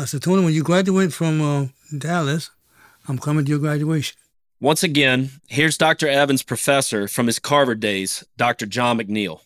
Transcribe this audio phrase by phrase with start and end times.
[0.00, 2.50] I said, Tony, when you graduate from uh, Dallas,
[3.08, 4.16] I'm coming to your graduation.
[4.60, 6.06] Once again, here's Dr.
[6.08, 8.66] Evans' professor from his Carver days, Dr.
[8.66, 9.40] John McNeil.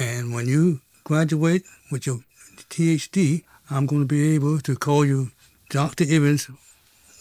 [0.00, 2.20] And when you graduate with your
[2.70, 5.30] PhD, I'm going to be able to call you
[5.70, 6.04] Dr.
[6.08, 6.50] Evans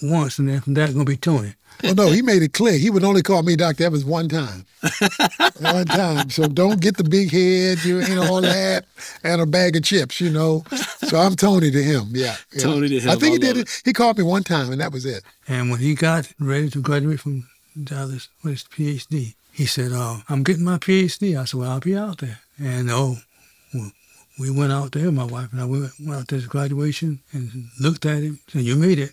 [0.01, 1.53] once, and then from that, going to be Tony.
[1.83, 2.77] Well, no, he made it clear.
[2.77, 3.85] He would only call me Dr.
[3.85, 4.65] Evans one time.
[5.59, 6.29] one time.
[6.29, 8.85] So don't get the big head, you, you know, all that,
[9.23, 10.63] and a bag of chips, you know.
[11.07, 12.35] So I'm Tony to him, yeah.
[12.53, 12.61] yeah.
[12.61, 13.09] Tony to him.
[13.09, 13.81] I think I he did love it.
[13.83, 15.23] He called me one time, and that was it.
[15.47, 17.47] And when he got ready to graduate from
[17.81, 21.39] Dallas with his PhD, he said, oh, I'm getting my PhD.
[21.39, 22.39] I said, well, I'll be out there.
[22.59, 23.17] And oh,
[24.39, 27.69] we went out there, my wife and I went, went out to his graduation and
[27.79, 28.39] looked at him.
[28.47, 29.11] Said, you made it.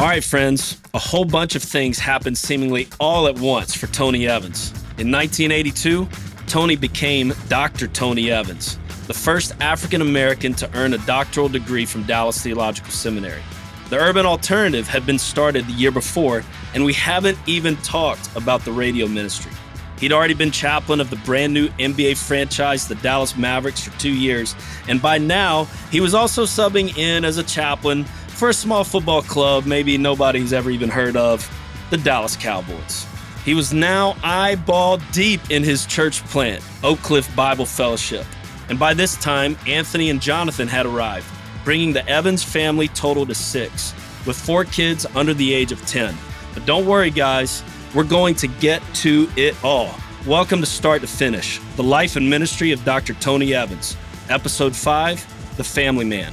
[0.00, 4.26] All right, friends, a whole bunch of things happened seemingly all at once for Tony
[4.26, 4.70] Evans.
[4.96, 6.08] In 1982,
[6.46, 7.86] Tony became Dr.
[7.86, 13.42] Tony Evans, the first African American to earn a doctoral degree from Dallas Theological Seminary.
[13.90, 18.64] The Urban Alternative had been started the year before, and we haven't even talked about
[18.64, 19.52] the radio ministry.
[19.98, 24.14] He'd already been chaplain of the brand new NBA franchise, the Dallas Mavericks, for two
[24.14, 24.54] years,
[24.88, 28.06] and by now, he was also subbing in as a chaplain
[28.40, 31.46] for a small football club maybe nobody's ever even heard of,
[31.90, 33.06] the Dallas Cowboys.
[33.44, 38.24] He was now eyeball deep in his church plant, Oak Cliff Bible Fellowship.
[38.70, 41.26] And by this time, Anthony and Jonathan had arrived,
[41.66, 43.92] bringing the Evans family total to six,
[44.26, 46.16] with four kids under the age of 10.
[46.54, 47.62] But don't worry, guys,
[47.94, 49.94] we're going to get to it all.
[50.26, 53.12] Welcome to Start to Finish, the life and ministry of Dr.
[53.12, 53.98] Tony Evans,
[54.30, 56.32] Episode 5 The Family Man.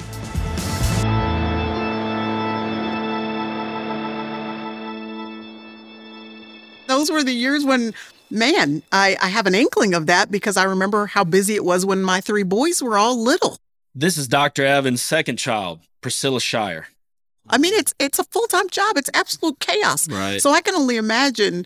[6.97, 7.93] Those were the years when
[8.31, 11.85] man I, I have an inkling of that because i remember how busy it was
[11.85, 13.57] when my three boys were all little
[13.95, 14.65] This is Dr.
[14.65, 16.87] Evans' second child, Priscilla Shirer.
[17.49, 20.41] i mean it's it's a full-time job it's absolute chaos Right.
[20.41, 21.65] so i can only imagine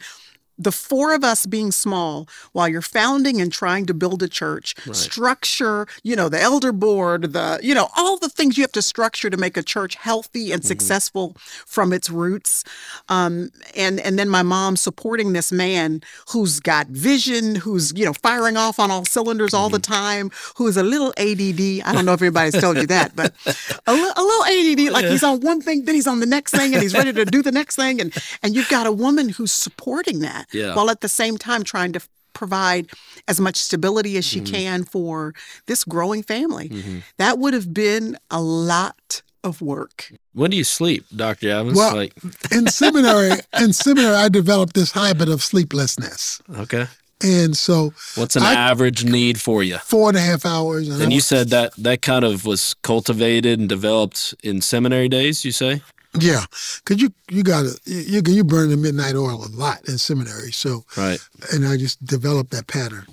[0.63, 4.75] the four of us being small while you're founding and trying to build a church
[4.93, 8.81] structure you know the elder board the you know all the things you have to
[8.81, 11.35] structure to make a church healthy and successful
[11.65, 12.63] from its roots.
[13.09, 18.13] Um, and and then my mom supporting this man who's got vision who's you know
[18.13, 21.39] firing off on all cylinders all the time who is a little add
[21.85, 23.33] i don't know if anybody's told you that but
[23.87, 26.51] a, li- a little add like he's on one thing then he's on the next
[26.51, 28.01] thing and he's ready to do the next thing.
[28.01, 30.75] And and you've got a woman who's supporting that Yeah.
[30.75, 32.01] while at the same time trying to
[32.33, 32.89] provide
[33.27, 34.53] as much stability as she mm-hmm.
[34.53, 35.33] can for
[35.67, 36.99] this growing family mm-hmm.
[37.17, 41.49] that would have been a lot of work When do you sleep, Dr.
[41.49, 41.77] Evans?
[41.77, 42.13] Well, like,
[42.51, 46.87] in seminary, in seminary, I developed this habit of sleeplessness, okay.
[47.21, 49.77] and so What's an I- average need for you?
[49.79, 50.87] four and a half hours.
[50.89, 55.43] And, And you said that that kind of was cultivated and developed in seminary days,
[55.43, 55.81] you say?
[56.19, 56.45] Yeah,
[56.83, 60.51] because you you got to you you burn the midnight oil a lot in seminary.
[60.51, 61.19] So, Right.
[61.53, 63.05] and I just developed that pattern.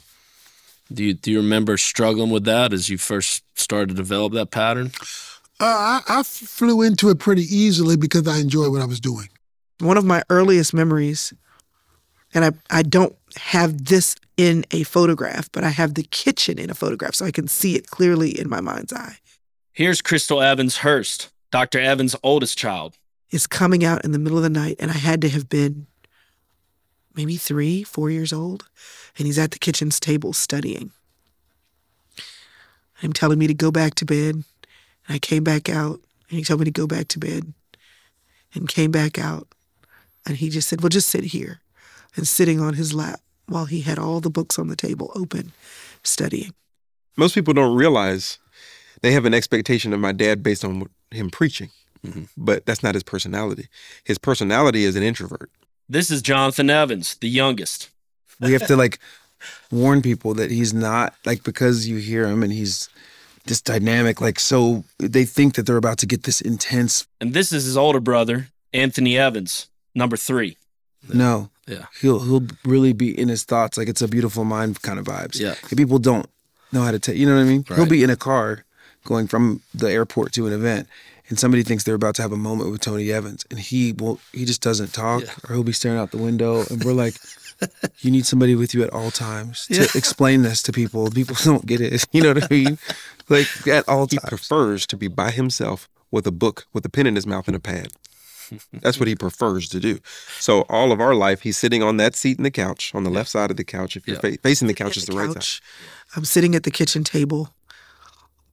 [0.92, 4.50] Do you do you remember struggling with that as you first started to develop that
[4.50, 4.90] pattern?
[5.60, 9.28] Uh, I, I flew into it pretty easily because I enjoyed what I was doing.
[9.80, 11.32] one of my earliest memories,
[12.32, 16.70] and I, I don't have this in a photograph, but I have the kitchen in
[16.70, 19.16] a photograph so I can see it clearly in my mind's eye,
[19.72, 21.78] Here's Crystal Evans Hurst, Dr.
[21.78, 22.96] Evans' oldest child.
[23.30, 24.76] is coming out in the middle of the night.
[24.78, 25.86] And I had to have been
[27.14, 28.68] maybe three, four years old.
[29.18, 30.92] And he's at the kitchen's table studying.
[33.02, 34.34] I'm telling me to go back to bed.
[34.34, 34.44] And
[35.08, 36.00] I came back out
[36.30, 37.52] and he told me to go back to bed
[38.54, 39.48] and came back out.
[40.26, 41.60] And he just said, Well, just sit here.
[42.16, 45.52] And sitting on his lap while he had all the books on the table open,
[46.02, 46.52] studying.
[47.16, 48.38] Most people don't realize
[49.02, 51.70] they have an expectation of my dad based on him preaching,
[52.06, 52.24] mm-hmm.
[52.36, 53.68] but that's not his personality.
[54.04, 55.50] His personality is an introvert.
[55.88, 57.90] This is Jonathan Evans, the youngest.
[58.40, 58.98] we have to like
[59.70, 62.88] warn people that he's not like because you hear him and he's
[63.46, 67.52] this dynamic like so they think that they're about to get this intense And this
[67.52, 70.56] is his older brother, Anthony Evans, number three.
[71.08, 71.86] no Yeah.
[72.02, 75.40] he'll he'll really be in his thoughts like it's a beautiful mind kind of vibes
[75.40, 75.54] Yeah.
[75.70, 76.26] and people don't
[76.72, 78.64] know how to take you know what i mean he'll be in a car
[79.04, 80.86] going from the airport to an event
[81.28, 84.18] and somebody thinks they're about to have a moment with tony evans and he will
[84.32, 87.14] he just doesn't talk or he'll be staring out the window and we're like
[88.00, 91.10] you need somebody with you at all times to explain this to people.
[91.10, 92.04] People don't get it.
[92.12, 92.78] You know what i mean?
[93.28, 94.28] Like at all He times.
[94.28, 97.56] prefers to be by himself with a book, with a pen in his mouth and
[97.56, 97.88] a pad.
[98.72, 99.98] That's what he prefers to do.
[100.38, 103.10] So all of our life, he's sitting on that seat in the couch, on the
[103.10, 103.96] left side of the couch.
[103.96, 105.60] If you're fa- facing the couch, is the right side.
[106.16, 107.52] I'm sitting at the kitchen table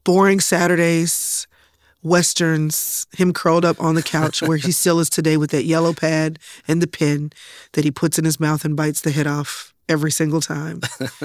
[0.05, 1.45] boring Saturdays,
[2.01, 5.91] westerns, him curled up on the couch where he still is today with that yellow
[5.91, 7.33] pad and the pen
[7.73, 10.81] that he puts in his mouth and bites the head off every single time.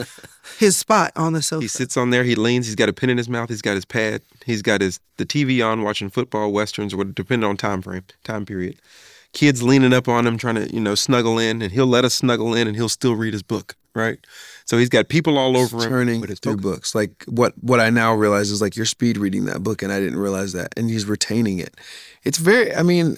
[0.59, 1.63] his spot on the sofa.
[1.63, 2.25] He sits on there.
[2.25, 2.67] He leans.
[2.67, 3.49] He's got a pen in his mouth.
[3.49, 4.23] He's got his pad.
[4.45, 8.47] He's got his the TV on, watching football, westerns, or depending on time frame, time
[8.47, 8.81] period.
[9.33, 12.15] Kids leaning up on him, trying to you know snuggle in, and he'll let us
[12.15, 13.77] snuggle in, and he'll still read his book.
[13.95, 14.19] Right.
[14.71, 15.91] So he's got people all over him.
[15.91, 16.63] turning through book.
[16.63, 16.95] books.
[16.95, 19.99] Like what what I now realize is like you're speed reading that book, and I
[19.99, 21.77] didn't realize that, and he's retaining it.
[22.23, 22.73] It's very.
[22.73, 23.17] I mean,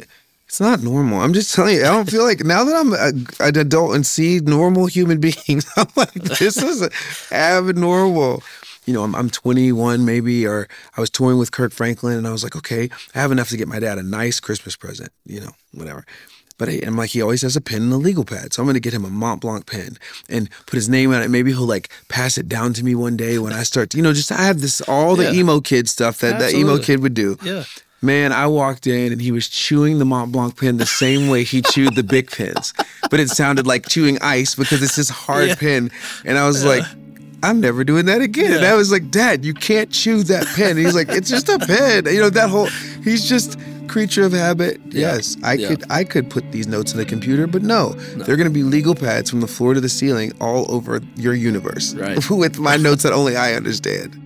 [0.48, 1.20] it's not normal.
[1.20, 1.82] I'm just telling you.
[1.82, 5.70] I don't feel like now that I'm a, an adult and see normal human beings,
[5.76, 6.88] I'm like this is
[7.30, 8.42] abnormal.
[8.86, 12.32] You know, I'm, I'm 21 maybe, or I was touring with Kirk Franklin, and I
[12.32, 15.12] was like, okay, I have enough to get my dad a nice Christmas present.
[15.26, 16.06] You know, whatever.
[16.62, 18.52] But I, I'm like, he always has a pen and a legal pad.
[18.52, 19.98] So I'm going to get him a Mont Blanc pen
[20.28, 21.28] and put his name on it.
[21.28, 24.02] Maybe he'll like pass it down to me one day when I start, to, you
[24.04, 25.40] know, just I have this, all the Yeah.
[25.40, 27.36] emo kid stuff that that emo kid would do.
[27.42, 27.64] Yeah.
[28.00, 31.42] Man, I walked in and he was chewing the Mont Blanc pen the same way
[31.42, 32.72] he chewed the big pens.
[33.10, 35.54] But it sounded like chewing ice because it's this hard Yeah.
[35.56, 35.90] pen.
[36.24, 36.84] And I was like,
[37.42, 38.52] I'm never doing that again.
[38.52, 40.70] And I was like, Dad, you can't chew that pen.
[40.76, 42.06] And he's like, It's just a pen.
[42.06, 42.66] You know, that whole
[43.02, 43.58] he's just
[43.92, 44.80] creature of habit.
[44.90, 45.36] Yes.
[45.42, 45.68] I Yeah.
[45.68, 47.90] could I could put these notes in the computer, but no.
[48.16, 51.94] They're gonna be legal pads from the floor to the ceiling all over your universe.
[51.94, 52.18] Right.
[52.44, 54.18] With my notes that only I understand.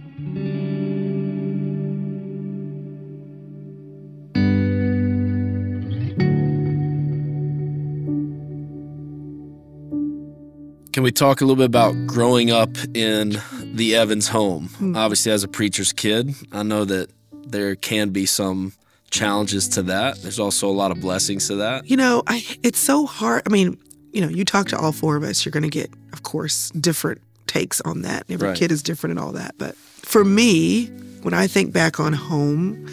[10.93, 13.39] Can we talk a little bit about growing up in
[13.75, 14.69] the Evans home?
[14.79, 14.97] Hmm.
[14.97, 17.11] Obviously, as a preacher's kid, I know that
[17.49, 18.73] there can be some
[19.17, 20.23] challenges to that.
[20.23, 21.89] There's also a lot of blessings to that.
[21.91, 23.43] You know, I it's so hard.
[23.47, 23.79] I mean,
[24.13, 26.71] you know, you talk to all four of us, you're going to get, of course,
[26.71, 28.25] different takes on that.
[28.29, 28.57] Every Right.
[28.59, 29.55] kid is different and all that.
[29.59, 30.87] But for me,
[31.23, 32.87] when I think back on home,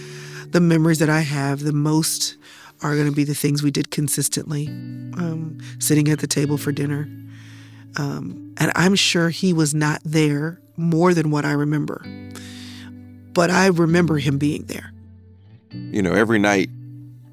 [0.51, 2.35] the memories that I have the most
[2.81, 6.71] are going to be the things we did consistently, um, sitting at the table for
[6.71, 7.07] dinner.
[7.95, 12.03] Um, and I'm sure he was not there more than what I remember.
[13.33, 14.91] But I remember him being there.
[15.73, 16.69] You know, every night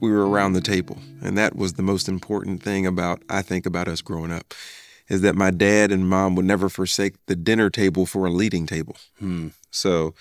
[0.01, 0.99] we were around the table.
[1.23, 4.55] And that was the most important thing about, I think, about us growing up,
[5.09, 8.67] is that my dad and mom would never forsake the dinner table for a leading
[8.67, 8.97] table.
[9.19, 9.49] Hmm.
[9.71, 10.15] So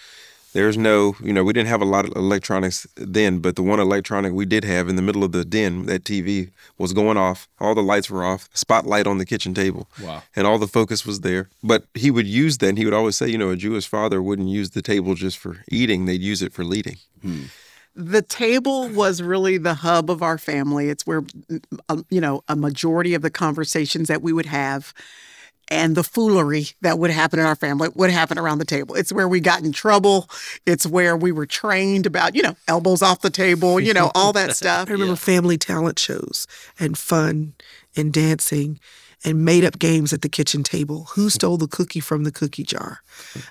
[0.54, 3.80] there's no, you know, we didn't have a lot of electronics then, but the one
[3.80, 7.48] electronic we did have in the middle of the den, that TV was going off.
[7.60, 9.88] All the lights were off, spotlight on the kitchen table.
[10.02, 10.24] Wow.
[10.36, 11.50] And all the focus was there.
[11.64, 14.22] But he would use that, and he would always say, you know, a Jewish father
[14.22, 16.98] wouldn't use the table just for eating, they'd use it for leading.
[17.22, 17.44] Hmm.
[18.00, 20.90] The table was really the hub of our family.
[20.90, 21.24] It's where,
[21.90, 24.94] um, you know, a majority of the conversations that we would have
[25.68, 28.96] and the foolery that would happen in our family would happen around the table.
[28.96, 30.30] It's where we got in trouble.
[30.66, 34.34] It's where we were trained about, you know, elbows off the table, you know, all
[34.34, 34.90] that stuff.
[34.90, 36.48] I remember family talent shows
[36.80, 37.54] and fun
[37.96, 38.80] and dancing
[39.26, 41.10] and made up games at the kitchen table.
[41.16, 43.02] Who stole the cookie from the cookie jar?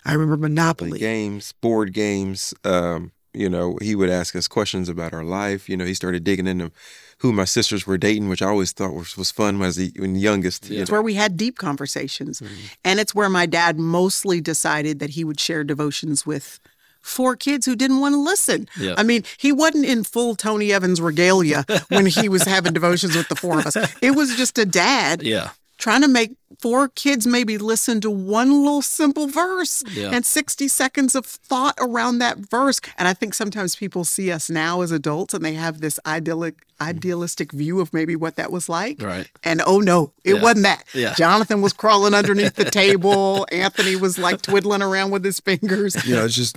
[0.06, 0.98] I remember Monopoly.
[0.98, 2.54] games, board games.
[2.64, 5.69] Um, you know, he would ask us questions about our life.
[5.69, 6.70] You know, he started digging into
[7.19, 10.14] who my sisters were dating, which I always thought was, was fun as the when
[10.16, 10.70] youngest.
[10.70, 10.94] you It's know.
[10.94, 12.40] where we had deep conversations.
[12.40, 12.54] Mm-hmm.
[12.84, 16.60] And it's where my dad mostly decided that he would share devotions with
[17.00, 18.69] four kids who didn't want to listen.
[18.78, 18.94] Yeah.
[18.98, 23.29] I mean, he wasn't in full Tony Evans regalia when he was having devotions with
[23.29, 23.76] the four of us.
[24.03, 25.50] It was just a dad Yeah.
[25.79, 30.11] Trying to make four kids maybe listen to one little simple verse Yeah.
[30.13, 32.81] and 60 seconds of thought around that verse.
[32.99, 36.55] And I think sometimes people see us now as adults and they have this idyllic
[36.81, 39.03] idealistic view of maybe what that was like.
[39.03, 39.29] Right.
[39.44, 40.43] And oh no, it Yeah.
[40.43, 40.85] wasn't that.
[40.94, 41.15] Yeah.
[41.15, 43.47] Jonathan was crawling underneath the table.
[43.53, 45.97] Anthony was like twiddling around with his fingers.
[46.06, 46.56] you know, it's just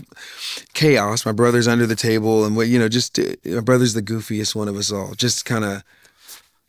[0.74, 1.26] chaos.
[1.26, 4.56] My brother's under the table, and what you know, just uh, my brother's the goofiest
[4.56, 5.14] one of us all.
[5.16, 5.84] Just kind of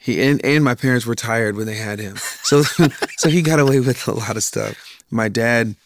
[0.03, 2.63] he and and my parents were tired when they had him, so
[3.17, 4.75] so he got away with a lot of stuff.
[5.11, 5.77] My dad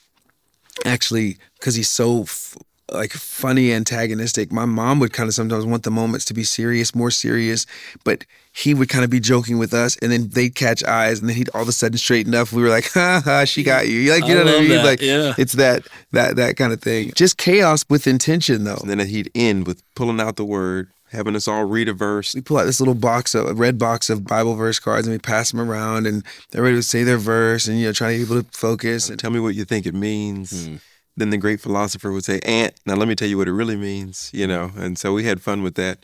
[0.85, 2.23] actually, because he's so.
[2.23, 2.57] F-
[2.93, 4.53] like funny antagonistic.
[4.53, 7.67] My mom would kind of sometimes want the moments to be serious, more serious,
[8.05, 11.29] but he would kind of be joking with us, and then they'd catch eyes, and
[11.29, 12.53] then he'd all of a sudden straighten up.
[12.53, 14.69] We were like, "Ha ha, she got you!" Like you I know what I mean?
[14.69, 15.35] that, Like yeah.
[15.37, 17.11] it's that that that kind of thing.
[17.17, 18.79] Just chaos with intention, though.
[18.81, 22.35] And then he'd end with pulling out the word, having us all read a verse.
[22.35, 25.15] We pull out this little box of a red box of Bible verse cards, and
[25.15, 28.19] we pass them around, and everybody would say their verse, and you know, trying to
[28.19, 29.09] get people to focus.
[29.09, 30.69] And Tell me what you think it means.
[31.17, 33.77] Then the great philosopher would say, Aunt, now let me tell you what it really
[33.77, 34.71] means, you know.
[34.77, 36.01] And so we had fun with that.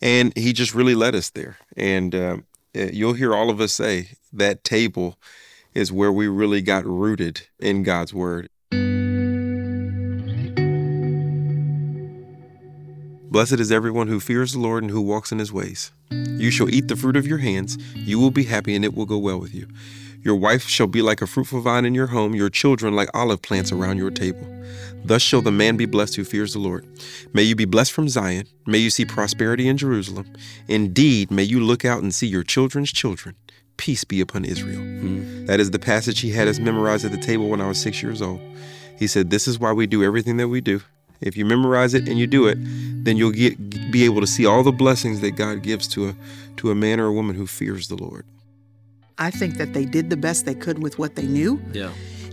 [0.00, 1.58] And he just really led us there.
[1.76, 2.44] And um,
[2.76, 5.16] uh, you'll hear all of us say that table
[5.74, 8.48] is where we really got rooted in God's word.
[13.32, 15.90] Blessed is everyone who fears the Lord and who walks in his ways.
[16.10, 17.78] You shall eat the fruit of your hands.
[17.94, 19.68] You will be happy, and it will go well with you.
[20.20, 23.40] Your wife shall be like a fruitful vine in your home, your children like olive
[23.40, 24.46] plants around your table.
[25.02, 26.86] Thus shall the man be blessed who fears the Lord.
[27.32, 28.48] May you be blessed from Zion.
[28.66, 30.30] May you see prosperity in Jerusalem.
[30.68, 33.34] Indeed, may you look out and see your children's children.
[33.78, 34.82] Peace be upon Israel.
[34.82, 35.46] Hmm.
[35.46, 38.02] That is the passage he had us memorize at the table when I was six
[38.02, 38.42] years old.
[38.98, 40.82] He said, This is why we do everything that we do.
[41.22, 42.58] If you memorize it and you do it,
[43.04, 46.16] then you'll get, be able to see all the blessings that God gives to a,
[46.58, 48.24] to a man or a woman who fears the Lord.
[49.18, 51.60] I think that they did the best they could with what they knew.
[51.72, 51.92] Yeah.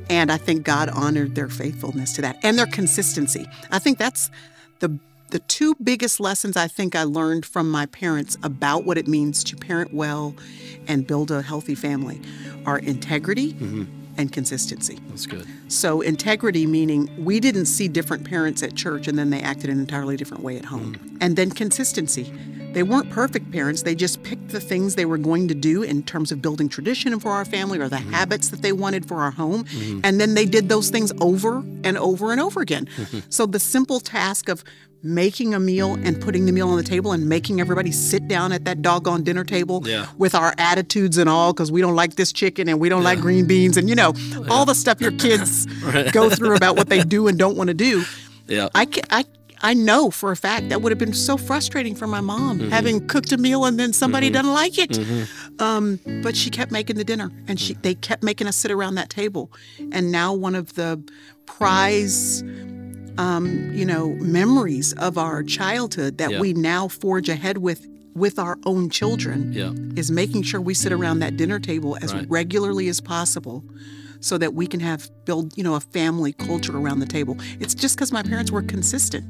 [0.09, 3.47] And I think God honored their faithfulness to that and their consistency.
[3.71, 4.31] I think that's
[4.79, 9.07] the the two biggest lessons I think I learned from my parents about what it
[9.07, 10.35] means to parent well
[10.87, 12.19] and build a healthy family
[12.65, 13.83] are integrity mm-hmm.
[14.19, 14.99] And consistency.
[15.07, 15.47] That's good.
[15.69, 19.79] So integrity meaning we didn't see different parents at church and then they acted an
[19.79, 20.95] entirely different way at home.
[20.95, 21.17] Mm.
[21.21, 22.33] And then consistency.
[22.73, 23.83] They weren't perfect parents.
[23.83, 27.17] They just picked the things they were going to do in terms of building tradition
[27.19, 28.11] for our family or the mm-hmm.
[28.11, 29.63] habits that they wanted for our home.
[29.63, 30.01] Mm-hmm.
[30.03, 32.85] And then they did those things over and over and over again.
[32.85, 33.19] Mm-hmm.
[33.29, 34.63] so the simple task of
[35.01, 38.51] making a meal and putting the meal on the table and making everybody sit down
[38.51, 40.07] at that doggone dinner table Yeah.
[40.17, 43.19] with our attitudes and all because we don't like this chicken and we don't like
[43.21, 44.13] green beans and you know
[44.49, 45.65] all the stuff your kids
[46.11, 48.03] go through about what they do and don't want to do
[48.47, 48.67] Yeah.
[48.75, 49.23] I, ca- I,
[49.61, 52.69] I know for a fact that would have been so frustrating for my mom Mm-hmm.
[52.69, 54.97] having cooked a meal and then somebody doesn't like it.
[55.59, 58.95] Um, but she kept making the dinner and she they kept making us sit around
[58.95, 59.51] that table.
[59.93, 61.01] And now one of the
[61.45, 62.43] prize
[63.19, 64.09] um, you know,
[64.39, 66.39] memories of our childhood that Yeah.
[66.39, 67.85] we now forge ahead with
[68.15, 69.71] with our own children Yeah.
[69.95, 72.25] is making sure we sit around that dinner table as Right.
[72.29, 73.63] regularly as possible
[74.19, 77.75] so that we can have build you know a family culture around the table it's
[77.75, 79.23] just because my parents were consistent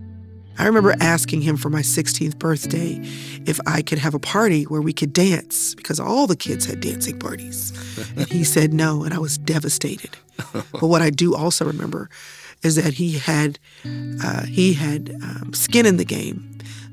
[0.58, 3.00] I remember asking him for my 16th birthday
[3.46, 6.82] if I could have a party where we could dance because all the kids had
[6.82, 7.72] dancing parties.
[8.18, 10.18] And he said no, and I was devastated.
[10.82, 12.10] But what I do also remember
[12.64, 13.60] is that he had
[14.24, 16.46] uh, he had um, skin in the game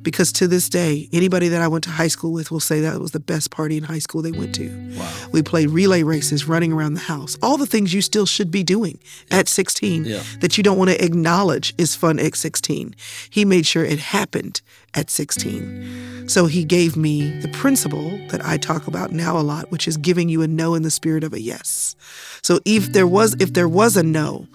[0.02, 3.00] because to this day, anybody that I went to high school with will say that
[3.00, 4.68] was the best party in high school they went to.
[4.96, 5.12] Wow.
[5.32, 8.62] We played relay races, running around the house, all the things you still should be
[8.62, 9.00] doing
[9.32, 10.22] at 16 Yeah.
[10.42, 12.94] that you don't want to acknowledge is fun at 16.
[13.30, 14.60] He made sure it happened
[14.94, 16.28] at 16.
[16.28, 19.96] So he gave me the principle that I talk about now a lot, which is
[19.96, 21.94] giving you a no in the spirit of a yes.
[22.42, 24.46] So if there was if there was a no,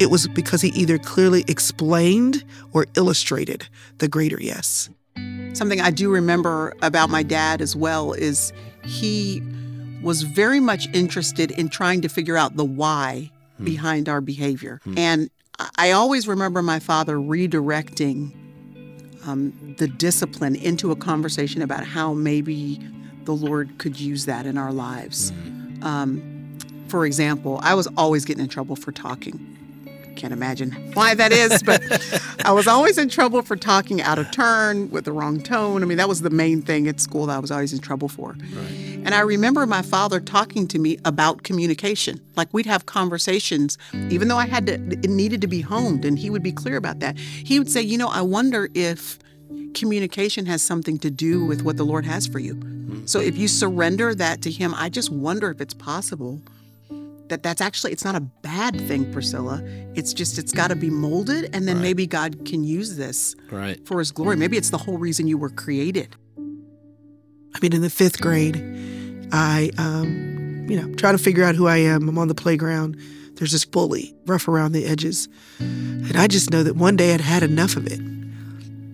[0.00, 3.68] it was because he either clearly explained or illustrated
[3.98, 4.88] the greater yes.
[5.52, 8.52] Something I do remember about my dad as well is
[8.84, 9.42] he
[10.02, 13.64] was very much interested in trying to figure out the why hmm.
[13.64, 14.80] behind our behavior.
[14.84, 14.98] Hmm.
[14.98, 18.32] And I- I always remember my father redirecting
[19.28, 22.80] um, the discipline into a conversation about how maybe
[23.24, 25.32] the Lord could use that in our lives.
[25.82, 26.58] Um,
[26.88, 29.44] for example, I was always getting in trouble for talking.
[30.18, 31.80] Can't imagine why that is, but
[32.44, 35.80] I was always in trouble for talking out of turn with the wrong tone.
[35.80, 38.08] I mean, that was the main thing at school that I was always in trouble
[38.08, 38.36] for.
[39.04, 42.20] And I remember my father talking to me about communication.
[42.34, 43.78] Like we'd have conversations,
[44.10, 46.76] even though I had to, it needed to be honed, and he would be clear
[46.76, 47.16] about that.
[47.16, 49.20] He would say, You know, I wonder if
[49.74, 52.54] communication has something to do with what the Lord has for you.
[52.54, 53.06] Hmm.
[53.06, 56.40] So if you surrender that to Him, I just wonder if it's possible
[57.28, 59.60] that that's actually it's not a bad thing priscilla
[59.94, 61.82] it's just it's got to be molded and then Right.
[61.82, 63.84] maybe god can use this Right.
[63.86, 66.16] for his glory maybe it's the whole reason you were created
[67.54, 68.56] I mean, in the fifth grade,
[69.32, 72.06] I, um, you know, try to figure out who I am.
[72.08, 72.96] I'm on the playground.
[73.34, 75.28] There's this bully, rough around the edges.
[75.58, 78.00] And I just know that one day I'd had enough of it.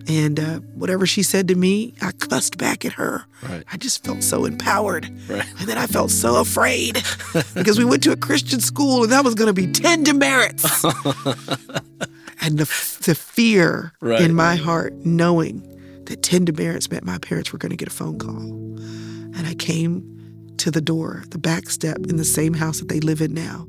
[0.07, 3.25] And uh, whatever she said to me, I cussed back at her.
[3.41, 3.63] Right.
[3.71, 5.05] I just felt so empowered.
[5.27, 5.45] Right.
[5.59, 7.01] And then I felt so afraid
[7.55, 10.83] because we went to a Christian school and that was going to be 10 demerits.
[12.41, 12.65] and the,
[13.05, 14.21] the fear Right.
[14.21, 15.61] in my heart, knowing
[16.05, 18.37] that 10 demerits meant my parents were going to get a phone call.
[18.37, 22.99] And I came to the door, the back step in the same house that they
[22.99, 23.67] live in now.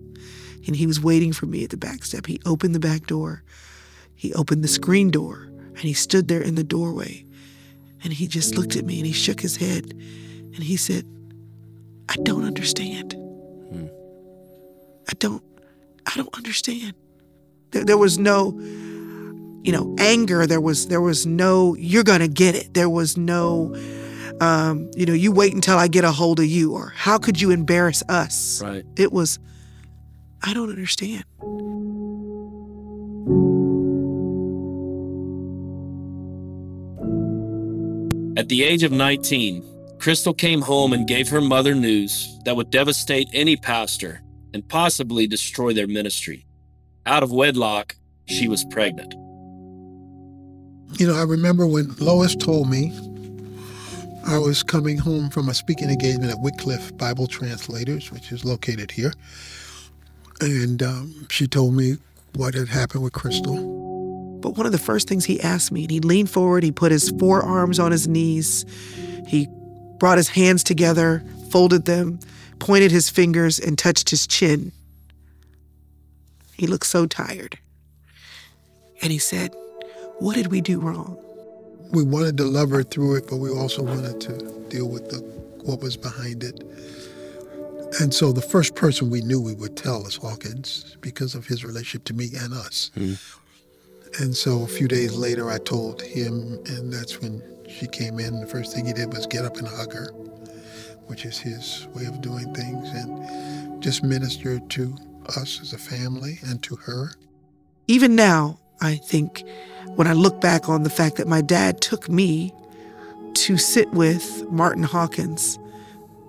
[0.66, 2.26] And he was waiting for me at the back step.
[2.26, 3.42] He opened the back door,
[4.14, 7.25] he opened the screen door, and he stood there in the doorway.
[8.02, 11.04] And he just looked at me and he shook his head and he said,
[12.09, 13.14] I don't understand.
[15.09, 15.42] I don't,
[16.06, 16.95] I don't understand.
[17.71, 18.59] There, there was no,
[19.62, 20.47] you know, anger.
[20.47, 22.75] There was, there was no, you're gonna get it.
[22.75, 23.75] There was no,
[24.40, 27.40] um, you know, you wait until I get a hold of you, or how could
[27.40, 28.62] you embarrass us?
[28.62, 28.85] Right.
[28.97, 29.38] It was,
[30.42, 31.25] I don't understand.
[38.36, 39.64] At the age of 19,
[39.98, 44.20] Crystal came home and gave her mother news that would devastate any pastor
[44.52, 46.44] and possibly destroy their ministry.
[47.06, 49.14] Out of wedlock, she was pregnant.
[50.98, 52.92] You know, I remember when Lois told me
[54.26, 58.90] I was coming home from a speaking engagement at Wycliffe Bible Translators, which is located
[58.90, 59.14] here.
[60.42, 61.96] And um, she told me
[62.34, 63.85] what had happened with Crystal.
[64.46, 66.92] But one of the first things he asked me, and he leaned forward, he put
[66.92, 68.64] his forearms on his knees,
[69.26, 69.48] he
[69.98, 72.20] brought his hands together, folded them,
[72.60, 74.70] pointed his fingers, and touched his chin.
[76.56, 77.58] He looked so tired.
[79.02, 79.52] And he said,
[80.20, 81.18] What did we do wrong?
[81.90, 85.18] We wanted to love her through it, but we also wanted to deal with the,
[85.64, 86.62] what was behind it.
[88.00, 91.64] And so the first person we knew we would tell is Hawkins because of his
[91.64, 92.92] relationship to me and us.
[92.96, 93.42] Mm-hmm.
[94.18, 98.40] And so a few days later, I told him, and that's when she came in.
[98.40, 100.11] The first thing he did was get up and hug her,
[101.06, 104.96] which is his way of doing things, and just minister to
[105.37, 107.11] us as a family and to her.
[107.88, 109.44] Even now, I think
[109.96, 112.52] when I look back on the fact that my dad took me
[113.35, 115.58] to sit with Martin Hawkins,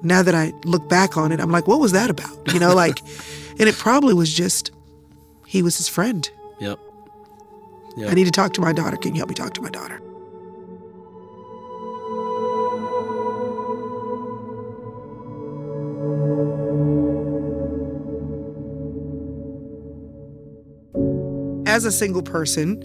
[0.03, 2.53] now that I look back on it, I'm like, what was that about?
[2.53, 3.00] You know, like,
[3.60, 4.72] and it probably was just
[5.46, 6.29] he was his friend.
[6.60, 6.79] Yep.
[8.06, 8.98] I need to talk to my daughter.
[8.98, 10.01] Can you help me talk to my daughter?
[21.68, 22.84] As a single person,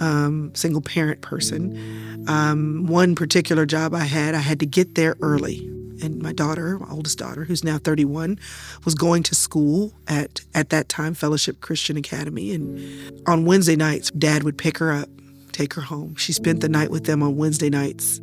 [0.00, 5.16] um, single parent person, um, one particular job I had, I had to get there
[5.20, 5.73] early.
[6.02, 8.38] And my daughter, my oldest daughter, who's now 31,
[8.84, 12.52] was going to school at, at that time, Fellowship Christian Academy.
[12.52, 15.08] And on Wednesday nights, dad would pick her up,
[15.52, 16.16] take her home.
[16.16, 18.20] She spent the night with them on Wednesday nights.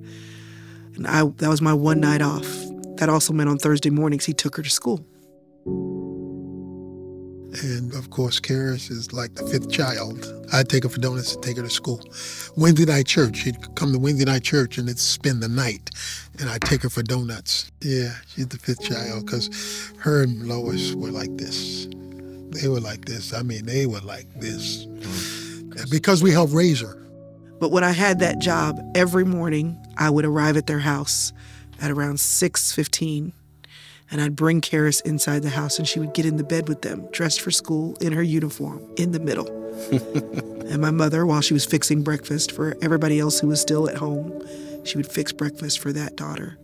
[0.95, 2.47] And I, that was my one night off.
[2.97, 5.05] That also meant on Thursday mornings, he took her to school.
[7.63, 10.25] And of course, Karis is like the fifth child.
[10.53, 12.01] I'd take her for donuts and take her to school.
[12.55, 15.89] Wednesday night church, she'd come to Wednesday night church and it'd spend the night.
[16.39, 17.71] And I'd take her for donuts.
[17.81, 21.87] Yeah, she's the fifth child because her and Lois were like this.
[22.51, 23.33] They were like this.
[23.33, 24.85] I mean, they were like this.
[24.85, 25.89] Mm-hmm.
[25.89, 26.97] Because we helped raise her.
[27.59, 31.31] But when I had that job, every morning I would arrive at their house
[31.79, 33.33] at around 6:15
[34.11, 36.81] and I'd bring Karis inside the house and she would get in the bed with
[36.81, 39.47] them, dressed for school in her uniform, in the middle.
[40.67, 43.95] and my mother, while she was fixing breakfast for everybody else who was still at
[43.97, 44.45] home,
[44.83, 46.57] she would fix breakfast for that daughter.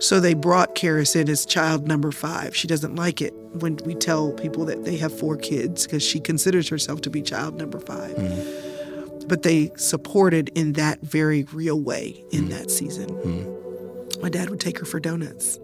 [0.00, 2.54] So they brought Karis in as child number five.
[2.54, 6.20] She doesn't like it when we tell people that they have four kids because she
[6.20, 9.26] considers herself to be child number 5 mm-hmm.
[9.26, 12.50] But they supported in that very real way in mm-hmm.
[12.50, 13.10] that season.
[13.10, 14.22] Mm-hmm.
[14.22, 15.58] My dad would take her for donuts.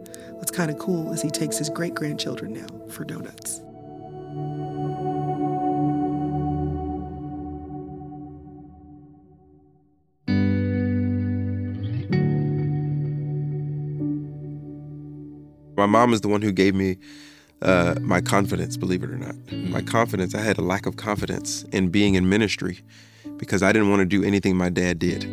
[0.45, 3.63] What's kind of cool is he takes his great grandchildren now for donuts.
[15.79, 16.99] My mom is the one who gave me
[17.63, 19.35] uh, my confidence, believe it or not.
[19.51, 22.81] My confidence, I had a lack of confidence in being in ministry
[23.39, 25.25] because I didn't want to do anything my dad did.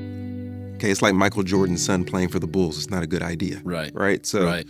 [0.82, 2.76] Okay, it's like Michael Jordan's son playing for the Bulls.
[2.78, 3.62] It's not a good idea.
[3.63, 3.93] Right.
[3.93, 4.26] Right.
[4.26, 4.65] So Right.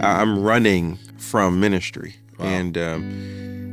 [0.00, 2.16] I'm running from ministry.
[2.38, 3.02] And um,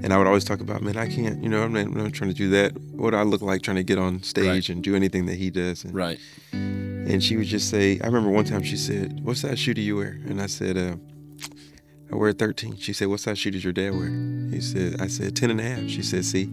[0.04, 2.12] and I would always talk about, man, I can't, you know, I'm not, I'm not
[2.14, 2.76] trying to do that.
[2.92, 5.84] What I look like trying to get on stage and do anything that he does?
[5.84, 6.20] And, Right.
[6.52, 9.82] and she would just say, I remember one time she said, What size shoe do
[9.82, 10.20] you wear?
[10.28, 10.96] And I said, uh,
[12.12, 12.78] I wear 13.
[12.78, 14.10] She said, What size shoe does your dad wear?
[14.52, 15.88] He said, I said, 10 and a half.
[15.90, 16.50] She said, See,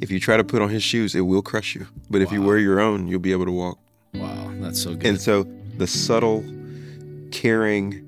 [0.00, 1.86] if you try to put on his shoes, it will crush you.
[2.10, 3.78] But if you wear your own, you'll be able to walk.
[4.14, 4.50] Wow.
[4.60, 5.06] That's so good.
[5.06, 5.44] And so
[5.78, 6.44] the subtle,
[7.30, 8.06] caring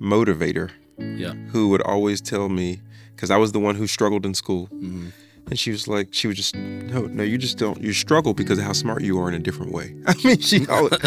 [0.00, 1.32] motivator yeah.
[1.52, 2.80] who would always tell me,
[3.14, 4.66] because I was the one who struggled in school.
[4.72, 5.08] Mm-hmm.
[5.50, 8.58] And she was like, she would just, no, no, you just don't, you struggle because
[8.58, 9.94] of how smart you are in a different way.
[10.06, 10.98] I mean, she always,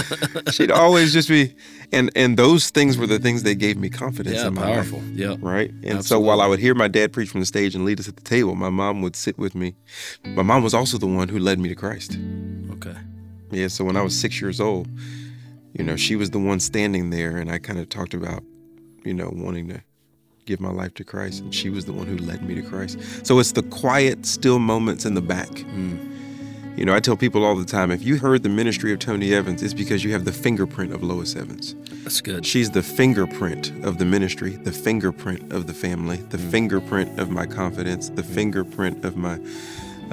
[0.52, 1.54] she'd always just be,
[1.92, 4.48] and and those things were the things that gave me confidence Yeah.
[4.48, 4.98] in my Powerful.
[4.98, 5.08] life.
[5.14, 5.36] Yeah.
[5.40, 5.72] Right.
[5.84, 8.08] And so while I would hear my dad preach from the stage and lead us
[8.08, 9.76] at the table, my mom would sit with me.
[10.26, 12.18] My mom was also the one who led me to Christ.
[12.72, 12.96] Okay.
[13.52, 14.88] Yeah, so when I was six years old,
[15.74, 18.42] you know, she was the one standing there, and I kind of talked about,
[19.04, 19.82] you know, wanting to
[20.46, 23.00] give my life to Christ, and she was the one who led me to Christ.
[23.26, 25.50] So it's the quiet, still moments in the back.
[25.50, 26.12] Mm.
[26.78, 29.34] You know, I tell people all the time if you heard the ministry of Tony
[29.34, 31.76] Evans, it's because you have the fingerprint of Lois Evans.
[32.04, 32.46] That's good.
[32.46, 36.50] She's the fingerprint of the ministry, the fingerprint of the family, the mm.
[36.50, 38.34] fingerprint of my confidence, the mm.
[38.34, 39.40] fingerprint of my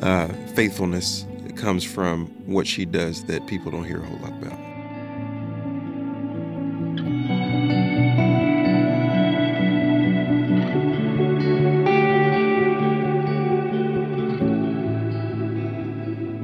[0.03, 1.25] uh, faithfulness.
[1.47, 4.68] It comes from what she does that people don't hear a whole lot about.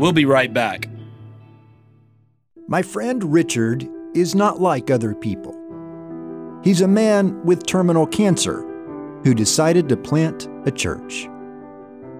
[0.05, 0.87] We'll be right back.
[2.69, 5.59] My friend Richard is not like other people.
[6.63, 8.61] He's a man with terminal cancer
[9.25, 11.27] who decided to plant a church.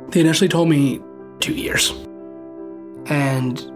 [0.09, 1.03] They initially told me
[1.41, 1.91] two years.
[3.05, 3.71] And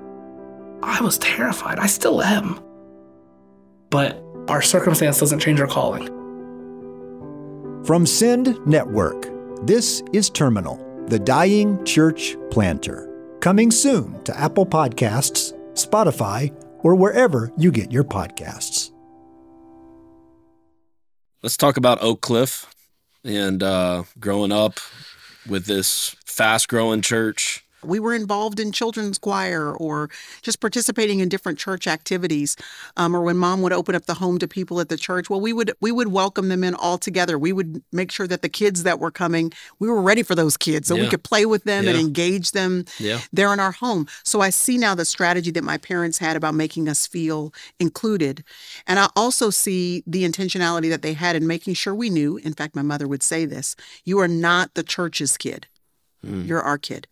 [0.83, 1.79] I was terrified.
[1.79, 2.59] I still am.
[3.90, 6.07] But our circumstance doesn't change our calling.
[7.85, 9.29] From Send Network,
[9.66, 13.05] this is Terminal, the Dying Church Planter.
[13.40, 18.90] Coming soon to Apple Podcasts, Spotify, or wherever you get your podcasts.
[21.40, 22.66] Let's talk about Oak Cliff
[23.22, 24.81] and uh, growing up
[25.48, 27.64] with this fast growing church.
[27.83, 30.11] We were involved in children's choir or
[30.43, 32.57] just participating in different church activities.
[32.97, 35.41] Um, or when mom would open up the home to people at the church, well,
[35.41, 37.38] we would we would welcome them in all together.
[37.38, 40.57] We would make sure that the kids that were coming, we were ready for those
[40.57, 43.21] kids, so we could play with them and engage them Yeah.
[43.33, 44.07] there in our home.
[44.25, 48.43] So I see now the strategy that my parents had about making us feel included.
[48.87, 52.37] And I also see the intentionality that they had in making sure we knew.
[52.38, 55.67] In fact, my mother would say this you are not the church's kid,
[56.23, 57.07] you're our kid.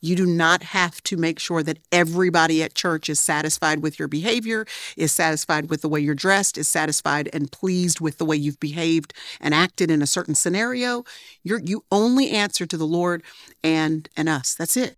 [0.00, 4.08] You do not have to make sure that everybody at church is satisfied with your
[4.08, 8.36] behavior, is satisfied with the way you're dressed, is satisfied and pleased with the way
[8.36, 11.04] you've behaved and acted in a certain scenario.
[11.42, 13.22] You're you only answer to the Lord
[13.62, 14.54] and and us.
[14.54, 14.96] That's it.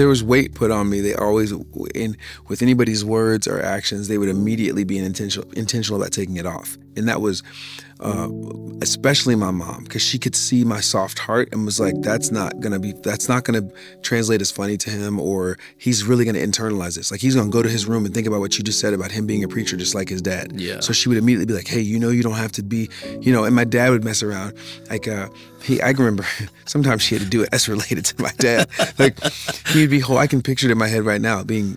[0.00, 1.52] There was weight put on me, they always,
[1.94, 2.16] in
[2.48, 6.78] with anybody's words or actions, they would immediately be intentional intentional about taking it off.
[6.96, 7.42] And that was,
[8.00, 8.28] uh,
[8.82, 12.60] especially my mom, because she could see my soft heart and was like, "That's not
[12.60, 13.68] gonna be, that's not gonna
[14.02, 17.10] translate as funny to him, or he's really gonna internalize this.
[17.10, 19.12] Like he's gonna go to his room and think about what you just said about
[19.12, 20.80] him being a preacher, just like his dad." Yeah.
[20.80, 22.88] So she would immediately be like, "Hey, you know, you don't have to be,
[23.20, 24.54] you know." And my dad would mess around,
[24.88, 25.28] like, uh,
[25.62, 25.80] he.
[25.82, 26.26] I can remember
[26.64, 29.18] sometimes she had to do it as related to my dad, like
[29.68, 30.18] he'd be whole.
[30.18, 31.76] I can picture it in my head right now, being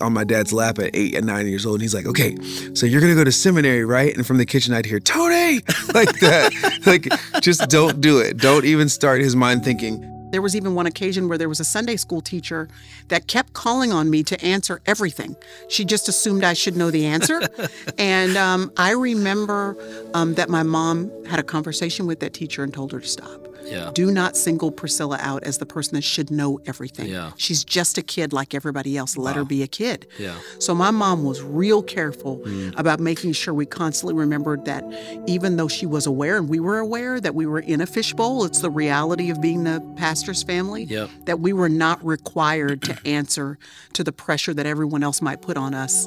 [0.00, 2.36] on my dad's lap at eight and nine years old, and he's like, "Okay,
[2.74, 5.54] so you're gonna go to seminary, right?" And from the kitchen, I'd hear Tony,
[5.94, 7.08] like that, like
[7.42, 8.38] just don't do it.
[8.38, 10.10] Don't even start his mind thinking.
[10.30, 12.68] There was even one occasion where there was a Sunday school teacher
[13.06, 15.36] that kept calling on me to answer everything.
[15.68, 17.40] She just assumed I should know the answer.
[17.98, 19.76] and um, I remember
[20.12, 23.46] um, that my mom had a conversation with that teacher and told her to stop.
[23.64, 23.90] Yeah.
[23.94, 27.08] Do not single Priscilla out as the person that should know everything.
[27.08, 27.32] Yeah.
[27.36, 29.16] She's just a kid like everybody else.
[29.16, 30.06] Let her be a kid.
[30.18, 30.36] Yeah.
[30.58, 32.78] So my mom was real careful mm.
[32.78, 34.84] about making sure we constantly remembered that
[35.26, 38.44] even though she was aware and we were aware that we were in a fishbowl,
[38.44, 41.10] it's the reality of being the pastor's family, Yep.
[41.26, 43.58] that we were not required to answer
[43.94, 46.06] to the pressure that everyone else might put on us.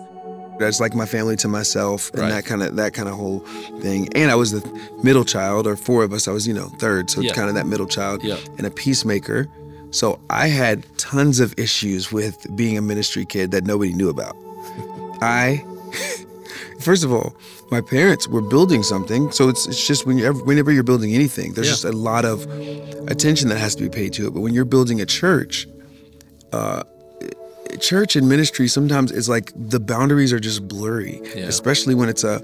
[0.59, 2.29] That's like my family to myself and Right.
[2.29, 3.39] that kind of that kind of whole
[3.81, 4.09] thing.
[4.15, 4.63] And I was the
[5.03, 6.27] middle child, or four of us.
[6.27, 7.33] I was, you know, third, so Yeah.
[7.33, 8.37] kind of that middle child Yeah.
[8.57, 9.47] and a peacemaker.
[9.91, 14.35] So I had tons of issues with being a ministry kid that nobody knew about.
[15.21, 15.63] I,
[16.79, 17.35] first of all,
[17.71, 21.13] my parents were building something, so it's it's just when you ever, whenever you're building
[21.13, 21.73] anything, there's Yeah.
[21.73, 22.47] just a lot of
[23.07, 24.33] attention that has to be paid to it.
[24.33, 25.67] But when you're building a church,
[26.53, 26.83] uh,
[27.79, 31.45] church and ministry sometimes is like the boundaries are just blurry, Yeah.
[31.45, 32.41] especially when it's a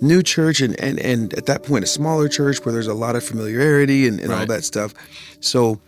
[0.00, 3.16] new church and, and, and at that point a smaller church where there's a lot
[3.16, 4.48] of familiarity and, and all Right.
[4.48, 4.94] that stuff.
[5.40, 5.80] So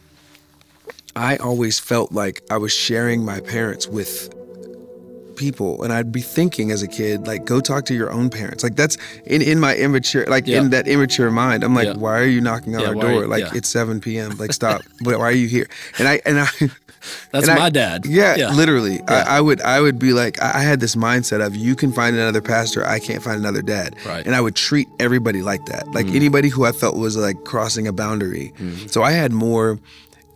[1.17, 4.35] I always felt like I was sharing my parents with
[5.37, 8.63] people and I'd be thinking as a kid like go talk to your own parents
[8.63, 10.61] like that's in in my immature like Yeah.
[10.61, 11.95] in that immature mind I'm like Yeah.
[11.95, 14.37] why are you knocking on Yeah, our door you- like it's 7 p.m.
[14.37, 16.49] like stop why are you here and I and I
[17.31, 18.07] That's and I- my dad.
[18.07, 18.97] Yeah, literally.
[18.97, 19.25] Yeah.
[19.27, 21.93] I, I would I would be like I I had this mindset of you can
[21.93, 23.97] find another pastor, I can't find another dad.
[24.07, 24.23] Right.
[24.23, 24.27] Mm.
[24.27, 25.91] And I would treat everybody like that.
[25.93, 28.53] Like anybody who I felt was like crossing a boundary.
[28.59, 28.87] Mm-hmm.
[28.87, 29.79] So I had more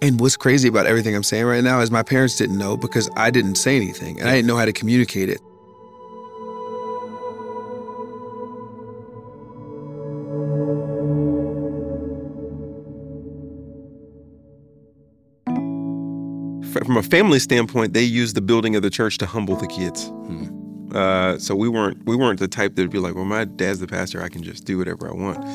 [0.02, 3.08] and what's crazy about everything I'm saying right now is my parents didn't know because
[3.16, 5.40] I didn't say anything and I didn't know how to communicate it.
[16.96, 20.10] From a family standpoint, they used the building of the church to humble the kids.
[20.96, 23.86] Uh, so we weren't we weren't the type that'd be like, well, my dad's the
[23.86, 25.46] pastor, I can just do whatever I want.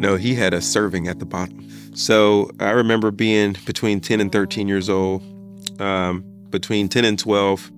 [0.00, 1.68] No, he had a serving at the bottom.
[1.94, 5.22] So I remember being between 10 and 13 years old,
[5.78, 7.70] um, between 10 and 12,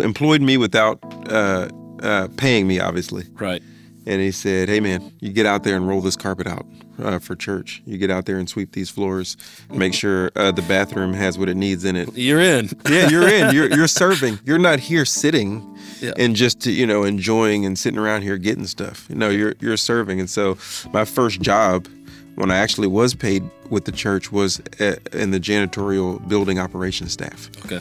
[0.00, 0.98] employed me without
[1.30, 1.68] uh,
[2.02, 3.22] uh, paying me, obviously.
[3.34, 3.62] Right.
[4.04, 6.66] and he said, "Hey man, you get out there and roll this carpet out
[7.02, 7.82] uh, for church.
[7.86, 9.36] You get out there and sweep these floors.
[9.70, 12.10] Make sure uh, the bathroom has what it needs in it.
[12.16, 12.70] You're in.
[12.88, 13.54] Yeah, you're in.
[13.54, 14.38] You're you're serving.
[14.44, 16.12] You're not here sitting Yeah.
[16.18, 19.08] and just you know enjoying and sitting around here getting stuff.
[19.10, 20.20] No, you're you're serving.
[20.20, 20.56] And so
[20.92, 21.88] my first job
[22.36, 27.12] when I actually was paid with the church was uh in the janitorial building operations
[27.12, 27.48] staff.
[27.66, 27.80] Okay.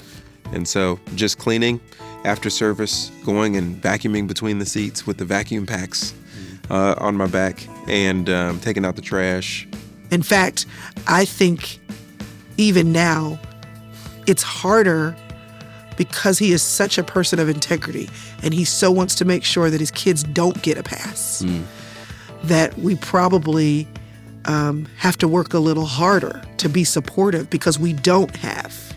[0.52, 1.80] And so just cleaning
[2.26, 6.14] after service, going and vacuuming between the seats with the vacuum packs
[6.70, 9.68] uh, on my back and um, taking out the trash.
[10.12, 10.66] In fact,
[11.08, 11.80] I think
[12.58, 13.40] even now,
[14.28, 15.16] it's harder
[15.98, 18.10] because he is such a person of integrity
[18.42, 21.44] and he so wants to make sure that his kids don't get a pass
[22.44, 23.88] that we probably
[24.46, 28.96] um, have to work a little harder to be supportive because we don't have.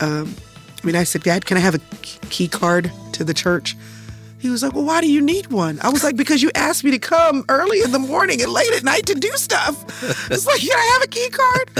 [0.00, 0.34] Um,
[0.82, 3.76] I mean, I said, Dad, can I have a key card to the church?
[4.38, 5.78] He was like, Well, why do you need one?
[5.82, 8.72] I was like, Because you asked me to come early in the morning and late
[8.72, 9.84] at night to do stuff.
[10.30, 11.70] It's like, Can I have a key card?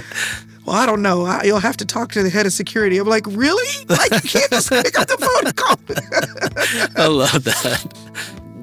[0.65, 1.25] Well, I don't know.
[1.25, 2.99] I, you'll have to talk to the head of security.
[2.99, 3.87] I'm like, Really?
[3.89, 5.77] Like, you can't just pick up the phone and call.
[7.05, 7.87] I love that.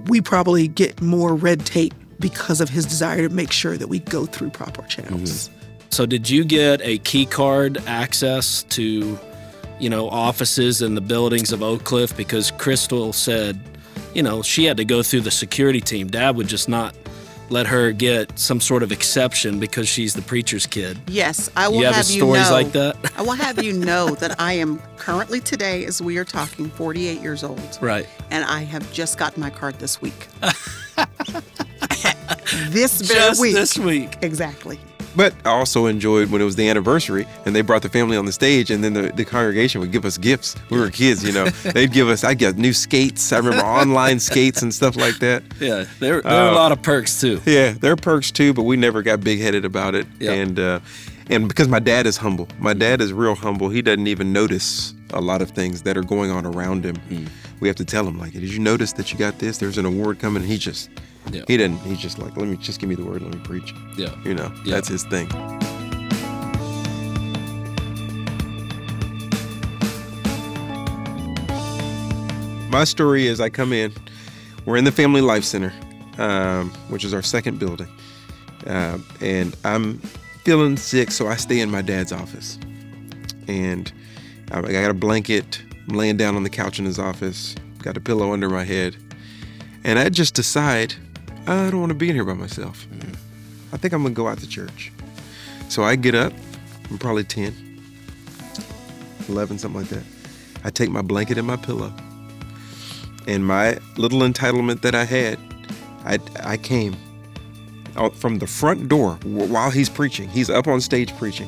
[0.07, 3.99] we probably get more red tape because of his desire to make sure that we
[3.99, 5.49] go through proper channels.
[5.49, 5.59] Mm-hmm.
[5.91, 9.17] So, did you get a key card access to,
[9.79, 12.15] you know, offices in the buildings of Oak Cliff?
[12.17, 13.59] Because Crystal said,
[14.13, 16.07] you know, she had to go through the security team.
[16.07, 16.95] Dad would just not
[17.49, 20.97] let her get some sort of exception because she's the preacher's kid.
[21.07, 22.55] Yes, I will You have have you stories know.
[22.55, 22.95] like that?
[23.17, 27.21] I will have you know that I am currently today, as we are talking, 48
[27.21, 27.77] years old.
[27.81, 28.07] Right.
[28.31, 30.27] And I have just gotten my card this week.
[32.69, 33.53] this very Just week.
[33.55, 34.17] this week.
[34.21, 34.79] Exactly.
[35.15, 38.25] But I also enjoyed when it was the anniversary and they brought the family on
[38.25, 40.55] the stage and then the, the congregation would give us gifts.
[40.69, 41.45] We were kids, you know.
[41.73, 43.31] They'd give us, I'd get new skates.
[43.31, 45.43] I remember online skates and stuff like that.
[45.59, 47.41] Yeah, there, there are a lot of perks too.
[47.45, 50.07] Yeah, there are perks too, but we never got big headed about it.
[50.19, 50.31] Yeah.
[50.31, 50.79] And uh,
[51.29, 53.69] and because my dad is humble, my dad is real humble.
[53.69, 56.95] He doesn't even notice a lot of things that are going on around him.
[56.95, 57.25] Hmm.
[57.59, 59.57] We have to tell him like, did you notice that you got this?
[59.57, 60.41] There's an award coming.
[60.43, 60.89] And he just
[61.31, 61.43] Yeah.
[61.47, 61.77] he didn't.
[61.79, 63.21] He's just like, let me just give me the word.
[63.21, 63.73] Let me preach.
[63.97, 64.13] Yeah.
[64.25, 64.75] You know, Yeah.
[64.75, 65.29] that's his thing.
[72.69, 73.93] My story is I come in,
[74.65, 75.71] we're in the Family Life Center,
[76.17, 77.87] um, which is our second building.
[78.65, 80.01] Uh, and I'm
[80.43, 82.59] feeling sick, so I stay in my dad's office.
[83.47, 83.91] And
[84.51, 88.01] I got a blanket, I'm laying down on the couch in his office, got a
[88.01, 88.95] pillow under my head.
[89.83, 90.95] And I just decide,
[91.47, 92.85] I don't want to be in here by myself.
[92.87, 93.13] Mm-hmm.
[93.73, 94.91] I think I'm going to go out to church.
[95.69, 96.33] So I get up,
[96.89, 97.53] I'm probably 10,
[99.29, 100.03] 11, something like that.
[100.63, 101.91] I take my blanket and my pillow.
[103.27, 105.39] And my little entitlement that I had,
[106.05, 106.95] I, I came
[107.97, 110.29] out from the front door while he's preaching.
[110.29, 111.47] He's up on stage preaching.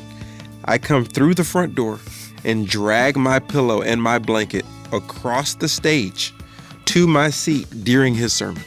[0.65, 1.99] I come through the front door
[2.43, 6.33] and drag my pillow and my blanket across the stage
[6.85, 8.63] to my seat during his sermon.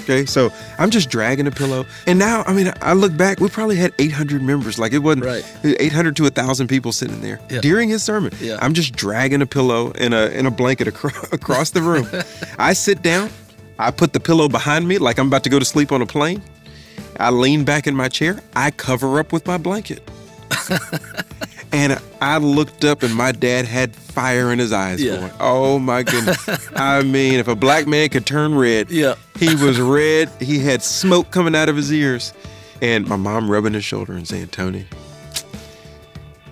[0.00, 3.48] Okay, so I'm just dragging a pillow, and now I mean I look back, we
[3.48, 5.44] probably had 800 members, like it wasn't Right.
[5.64, 7.62] 800 to 1,000 people sitting there Yeah.
[7.62, 8.30] during his sermon.
[8.38, 8.58] Yeah.
[8.60, 12.06] I'm just dragging a pillow and a and a blanket across, across the room.
[12.58, 13.30] I sit down,
[13.78, 16.06] I put the pillow behind me like I'm about to go to sleep on a
[16.06, 16.42] plane.
[17.18, 20.08] I lean back in my chair, I cover up with my blanket.
[21.72, 25.02] and I looked up and my dad had fire in his eyes.
[25.02, 25.16] Yeah.
[25.16, 26.48] Going, oh my goodness.
[26.74, 29.14] I mean, if a black man could turn red, Yeah.
[29.38, 30.30] he was red.
[30.40, 32.32] He had smoke coming out of his ears.
[32.82, 34.84] And my mom rubbing his shoulder and saying, Tony,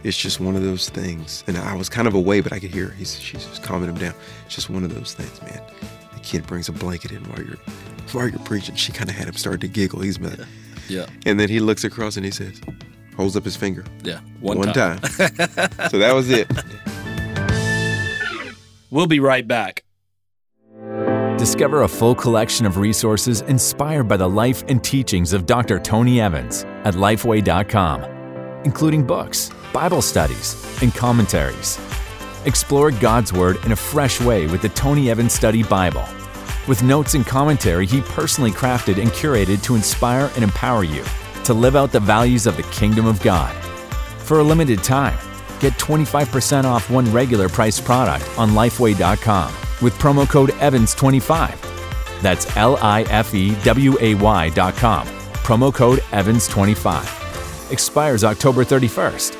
[0.02, 1.44] it's just one of those things.
[1.46, 2.94] And I was kind of away, but I could hear her.
[2.94, 4.14] He's, she's just calming him down.
[4.46, 5.60] It's just one of those things, man.
[6.14, 7.58] The kid brings a blanket in while you're
[8.12, 8.74] while you're preaching.
[8.74, 10.00] She kind of had him start to giggle.
[10.00, 10.46] He's mad.
[10.88, 11.06] Yeah.
[11.26, 12.60] And then he looks across and he says,
[13.16, 13.84] holds up his finger.
[14.02, 14.20] Yeah.
[14.40, 14.98] One, One time.
[14.98, 15.10] time.
[15.90, 16.48] so that was it.
[18.90, 19.84] We'll be right back.
[21.38, 25.78] Discover a full collection of resources inspired by the life and teachings of Dr.
[25.80, 28.04] Tony Evans at lifeway.com,
[28.64, 31.80] including books, Bible studies, and commentaries.
[32.44, 36.04] Explore God's Word in a fresh way with the Tony Evans Study Bible.
[36.68, 41.04] With notes and commentary he personally crafted and curated to inspire and empower you
[41.44, 43.52] to live out the values of the kingdom of God.
[44.20, 45.18] For a limited time,
[45.58, 52.22] get 25% off one regular price product on lifeway.com with promo code EVANS25.
[52.22, 55.06] That's L I F E W A Y.com.
[55.06, 57.72] Promo code EVANS25.
[57.72, 59.36] Expires October 31st.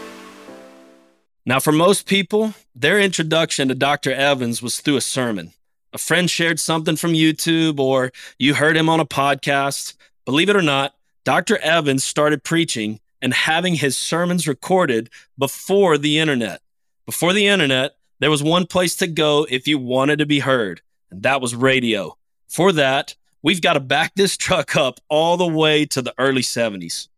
[1.47, 4.13] Now, for most people, their introduction to Dr.
[4.13, 5.53] Evans was through a sermon.
[5.93, 9.95] A friend shared something from YouTube or you heard him on a podcast.
[10.25, 11.59] Believe it or not, Dr.
[11.59, 16.61] Evans started preaching and having his sermons recorded before the internet.
[17.07, 20.81] Before the internet, there was one place to go if you wanted to be heard,
[21.11, 22.17] and that was radio.
[22.49, 26.43] For that, we've got to back this truck up all the way to the early
[26.43, 27.09] 70s.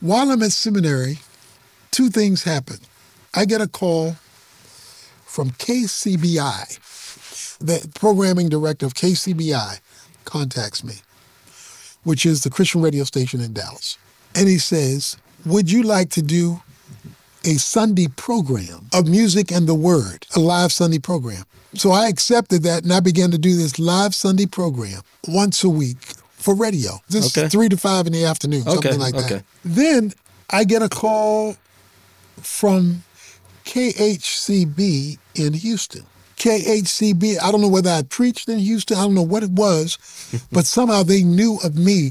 [0.00, 1.18] While I'm at seminary,
[1.90, 2.78] two things happen.
[3.34, 4.16] I get a call
[5.24, 6.91] from KCBI.
[7.62, 9.78] The programming director of KCBI
[10.24, 10.94] contacts me,
[12.02, 13.98] which is the Christian radio station in Dallas.
[14.34, 16.60] And he says, Would you like to do
[17.44, 21.44] a Sunday program of music and the word, a live Sunday program?
[21.74, 25.68] So I accepted that and I began to do this live Sunday program once a
[25.70, 25.98] week
[26.32, 27.00] for radio.
[27.08, 27.48] This Okay.
[27.48, 29.44] three to five in the afternoon, Okay, something like that.
[29.64, 30.12] Then
[30.50, 31.56] I get a call
[32.40, 33.04] from
[33.64, 36.04] KHCB in Houston.
[36.42, 39.96] KHCB, I don't know whether I preached in Houston, I don't know what it was,
[40.52, 42.10] but somehow they knew of me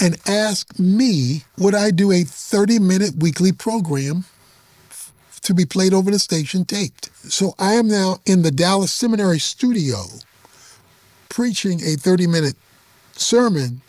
[0.00, 4.24] and asked me would I do a 30 minute weekly program
[5.42, 7.10] to be played over the station taped.
[7.30, 10.02] So I am now in the Dallas Seminary studio
[11.28, 12.56] preaching a 30 minute
[13.12, 13.80] sermon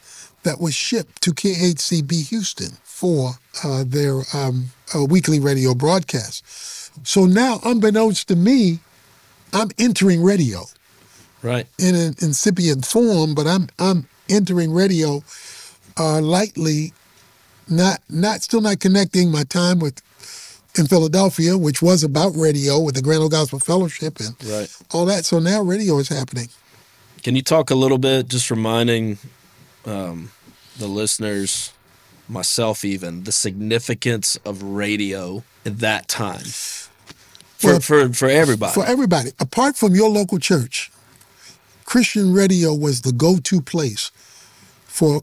[0.43, 3.31] that was shipped to KHCB Houston for
[3.63, 6.45] uh, their um, uh, weekly radio broadcast.
[7.07, 8.81] So now, unbeknownst to me,
[9.53, 10.65] I'm entering radio
[11.41, 11.67] Right.
[11.77, 15.23] in an incipient form, but I'm I'm entering radio
[15.97, 16.93] uh, lightly,
[17.69, 20.01] not not still not connecting my time with
[20.77, 24.69] in Philadelphia, which was about radio with the Grand Old Gospel Fellowship and Right.
[24.91, 25.25] all that.
[25.25, 26.49] So now radio is happening.
[27.23, 29.17] Can you talk a little bit, just reminding
[29.85, 30.31] um,
[30.77, 31.73] the listeners,
[32.29, 36.43] myself even, the significance of radio at that time
[37.59, 38.73] for Well, for for everybody?
[38.73, 40.91] For everybody, apart from your local church,
[41.83, 44.11] Christian radio was the go-to place
[44.85, 45.21] for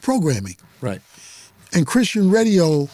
[0.00, 0.56] programming.
[0.80, 1.00] right.
[1.72, 2.88] and Christian radio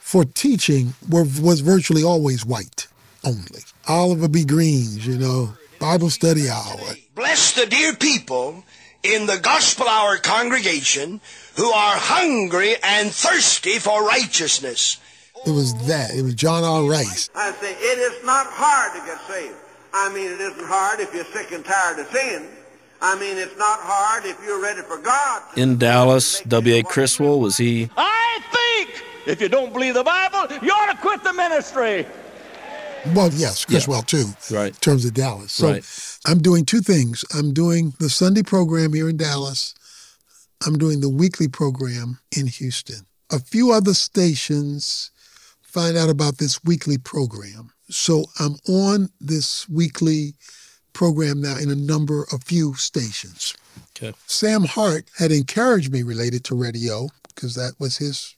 [0.00, 2.88] for teaching were, was virtually always white
[3.22, 3.60] only.
[3.86, 4.44] Oliver B.
[4.44, 6.96] Greene's, you know, Bible study hour.
[7.14, 8.64] Bless the dear people
[9.04, 11.20] in the Gospel Hour congregation
[11.56, 14.98] who are hungry and thirsty for righteousness.
[15.46, 16.14] It was that.
[16.14, 16.84] It was John R.
[16.88, 17.28] Rice.
[17.34, 19.56] I say it is not hard to get saved.
[19.92, 22.48] I mean, it isn't hard if you're sick and tired of sin.
[23.00, 25.42] I mean, it's not hard if you're ready for God.
[25.56, 26.82] In Dallas, W.A.
[26.82, 31.22] Criswell was he I think if you don't believe the Bible, you ought to quit
[31.22, 32.06] the ministry.
[33.14, 34.68] Well, yes, Criswell too, Right.
[34.68, 35.52] in terms of Dallas.
[35.52, 35.84] So Right.
[36.24, 37.22] I'm doing two things.
[37.34, 39.74] I'm doing the Sunday program here in Dallas.
[40.66, 43.04] I'm doing the weekly program in Houston.
[43.30, 45.10] A few other stations
[45.74, 47.68] find out about this weekly program.
[47.90, 50.34] So I'm on this weekly
[50.92, 53.56] program now in a number, a few stations.
[53.96, 54.16] Okay.
[54.26, 58.36] Sam Hart had encouraged me related to radio because that was his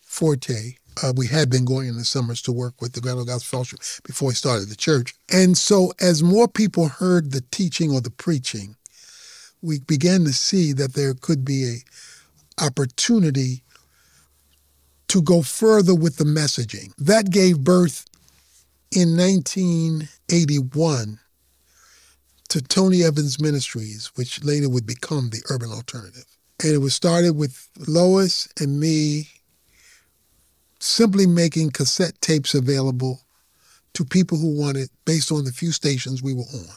[0.00, 0.76] forte.
[1.02, 3.80] Uh, we had been going in the summers to work with the Grand Gospel Fellowship
[4.06, 5.14] before he started the church.
[5.30, 8.76] And so, as more people heard the teaching or the preaching,
[9.60, 13.62] we began to see that there could be a opportunity
[15.08, 16.92] to go further with the messaging.
[16.98, 18.06] That gave birth
[18.90, 21.20] in 1981
[22.48, 26.24] to Tony Evans Ministries, which later would become the Urban Alternative.
[26.62, 29.28] And it was started with Lois and me
[30.78, 33.22] simply making cassette tapes available
[33.94, 36.76] to people who wanted based on the few stations we were on.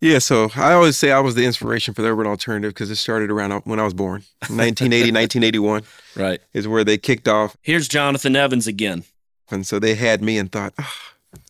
[0.00, 2.96] Yeah, so I always say I was the inspiration for the urban alternative because it
[2.96, 4.24] started around when I was born.
[4.40, 5.82] 1980, 1981
[6.16, 6.40] right.
[6.52, 7.56] is where they kicked off.
[7.62, 9.04] Here's Jonathan Evans again.
[9.50, 10.92] And so they had me and thought, oh,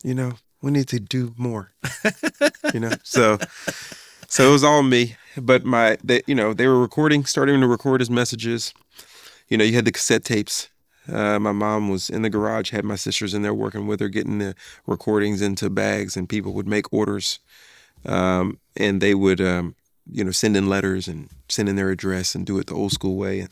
[0.05, 1.73] you know, we need to do more.
[2.73, 3.39] you know, so
[4.29, 5.17] so it was all me.
[5.37, 8.73] But my, they, you know, they were recording, starting to record his messages.
[9.49, 10.69] You know, you had the cassette tapes.
[11.11, 14.09] Uh, my mom was in the garage, had my sisters in there working with her,
[14.09, 14.55] getting the
[14.87, 17.39] recordings into bags, and people would make orders.
[18.05, 19.75] Um, and they would, um,
[20.11, 22.93] you know, send in letters and send in their address and do it the old
[22.93, 23.41] school way.
[23.41, 23.51] And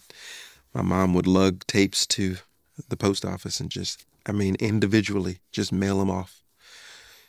[0.73, 2.37] my mom would lug tapes to
[2.89, 6.41] the post office and just, I mean, individually, just mail them off.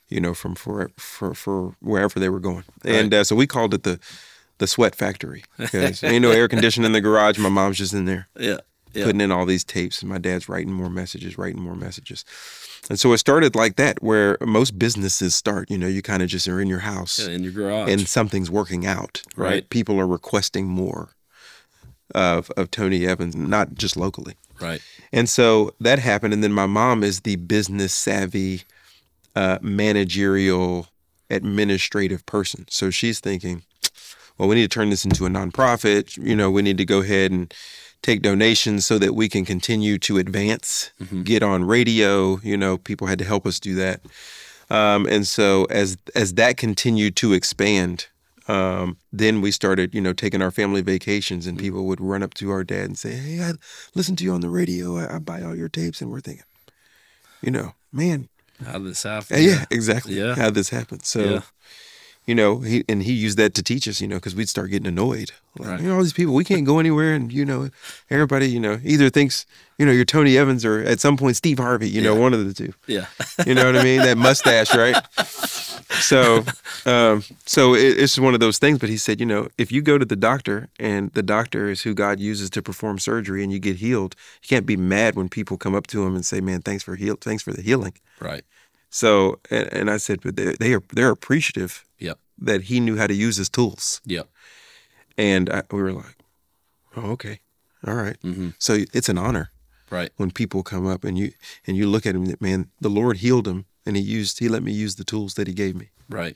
[0.07, 3.73] You know, from for for for wherever they were going, and uh, so we called
[3.73, 3.99] it the
[4.59, 7.39] the sweat factory because ain't no air conditioning in the garage.
[7.39, 8.59] My mom's just in there Yeah.
[8.95, 9.05] Yeah.
[9.05, 12.23] putting in all these tapes, and my dad's writing more messages, writing more messages.
[12.89, 15.69] And so it started like that, where most businesses start.
[15.71, 17.89] You know, you kind of just are in your house Yeah, in your garage.
[17.91, 19.49] and something's working out, right?
[19.49, 19.69] Right.
[19.69, 21.09] People are requesting more
[22.13, 24.35] of of Tony Evans, not just locally.
[24.61, 24.81] right.
[25.11, 26.33] And so that happened.
[26.33, 28.63] And then my mom is the business savvy,
[29.35, 30.87] uh, managerial
[31.29, 32.65] administrative person.
[32.69, 33.63] So she's thinking,
[34.37, 36.17] well, we need to turn this into a nonprofit.
[36.17, 37.53] You know, we need to go ahead and
[38.05, 40.91] take donations so that we can continue to advance,
[41.23, 42.39] get on radio.
[42.43, 44.01] You know, people had to help us do that.
[44.69, 48.07] Um, and so as as that continued to expand,
[48.47, 52.33] um, then we started, you know, taking our family vacations, and people would run up
[52.35, 53.53] to our dad and say, "Hey, I
[53.95, 54.97] listen to you on the radio.
[54.97, 56.45] I, I buy all your tapes," and we're thinking,
[57.41, 58.29] you know, man,
[58.65, 59.37] How did this happen?
[59.41, 60.13] yeah, yeah, exactly.
[60.17, 60.35] Yeah.
[60.35, 61.05] How this happened.
[61.05, 61.41] So, Yeah.
[62.27, 64.71] You know, he and he used that to teach us, you know, because we'd start
[64.71, 65.31] getting annoyed.
[65.57, 65.79] Like, Right.
[65.81, 67.69] You know, all these people, we can't go anywhere, and you know,
[68.09, 69.45] everybody, you know, either thinks,
[69.77, 71.87] you know, you're Tony Evans or at some point Steve Harvey.
[71.89, 72.19] You know, Yeah.
[72.21, 72.73] one of the two.
[72.87, 73.05] Yeah.
[73.45, 73.99] You know what I mean?
[74.01, 74.95] That mustache, right?
[76.01, 76.43] So,
[76.85, 78.79] um, so it, it's one of those things.
[78.79, 81.83] But he said, you know, if you go to the doctor and the doctor is
[81.83, 85.29] who God uses to perform surgery, and you get healed, you can't be mad when
[85.29, 87.93] people come up to him and say, "Man, thanks for heal, thanks for the healing."
[88.19, 88.43] Right.
[88.89, 91.84] So, and, and I said, but they, they are they're appreciative.
[92.37, 94.01] That he knew how to use his tools.
[94.05, 94.23] Yeah.
[95.17, 96.17] And I, we were like,
[96.97, 97.39] oh, okay,
[97.87, 98.19] all right.
[98.21, 98.49] Mm-hmm.
[98.59, 99.51] So it's an honor,
[99.89, 100.11] Right.
[100.17, 101.31] when people come up and you
[101.67, 104.63] and you look at him, man, the Lord healed him, and he used he let
[104.63, 105.89] me use the tools that he gave me.
[106.09, 106.35] Right.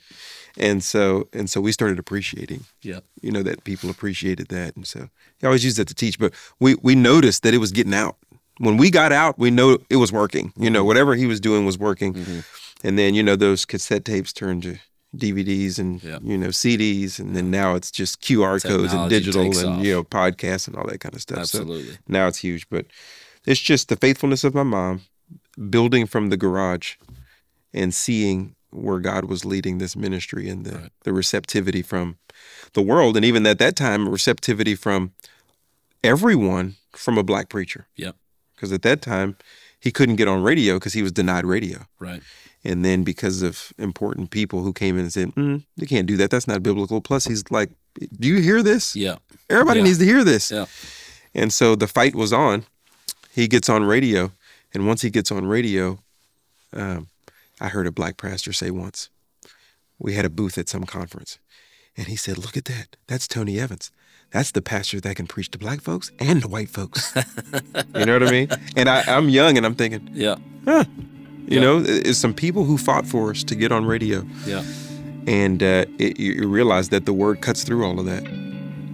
[0.58, 3.00] And so and so we started appreciating, Yeah.
[3.22, 6.18] you know, that people appreciated that, and so he always used that to teach.
[6.20, 8.16] But we we noticed that it was getting out.
[8.60, 10.54] When we got out, we know it was working.
[10.58, 10.88] You know, mm-hmm.
[10.88, 12.14] whatever he was doing was working.
[12.14, 12.40] Mm-hmm.
[12.88, 14.78] And then you know those cassette tapes turned to
[15.16, 19.56] DVDs and you know CDs, and then now it's just QR codes and digital and
[19.56, 19.84] off.
[19.84, 21.40] you know podcasts and all that kind of stuff.
[21.40, 21.94] Absolutely.
[21.94, 22.86] So now it's huge, but
[23.46, 25.02] it's just the faithfulness of my mom,
[25.70, 26.96] building from the garage,
[27.74, 32.18] and seeing where God was leading this ministry and the the receptivity from
[32.74, 35.14] the world, and even at that time, receptivity from
[36.04, 37.88] everyone from a black preacher.
[37.96, 38.16] Yep.
[38.56, 39.38] Because at that time,
[39.80, 41.86] he couldn't get on radio because he was denied radio.
[42.00, 42.22] Right.
[42.66, 46.18] And then because of important people who came in and said, mm, "You can't do
[46.18, 46.30] that.
[46.30, 47.70] That's not biblical." Plus, he's like,
[48.20, 48.96] "Do you hear this?
[48.96, 49.16] Yeah.
[49.50, 49.86] Everybody Yeah.
[49.86, 50.66] needs to hear this." Yeah.
[51.34, 52.66] And so the fight was on.
[53.32, 54.32] He gets on radio,
[54.74, 56.00] and once he gets on radio,
[56.74, 57.08] um,
[57.62, 59.10] I heard a black pastor say once,
[59.98, 61.40] we had a booth at some conference,
[61.96, 62.98] and he said, "Look at that.
[63.08, 63.90] That's Tony Evans.
[64.32, 67.14] That's the pastor that can preach to black folks and to white folks."
[67.96, 68.50] you know what I mean?
[68.76, 70.36] And I, I'm young, and I'm thinking, Yeah.
[70.66, 70.84] huh.
[71.50, 74.64] You know, it's some people who fought for us to get on radio Yeah.
[75.28, 78.24] and uh, it, you you realize that the word cuts through all of that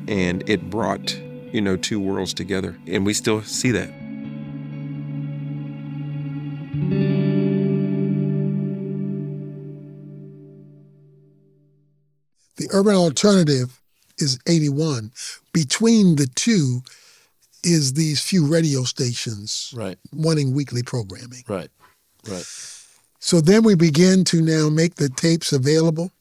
[0.08, 1.16] and it brought
[1.54, 3.90] you know two worlds together and we still see that
[12.58, 13.82] The urban alternative
[14.18, 15.12] is 81.
[15.54, 16.82] Between the two
[17.64, 19.98] is these few radio stations Right.
[20.14, 21.44] wanting weekly programming.
[21.48, 21.70] Right.
[22.28, 22.46] Right.
[23.20, 26.12] So then we begin to now make the tapes available.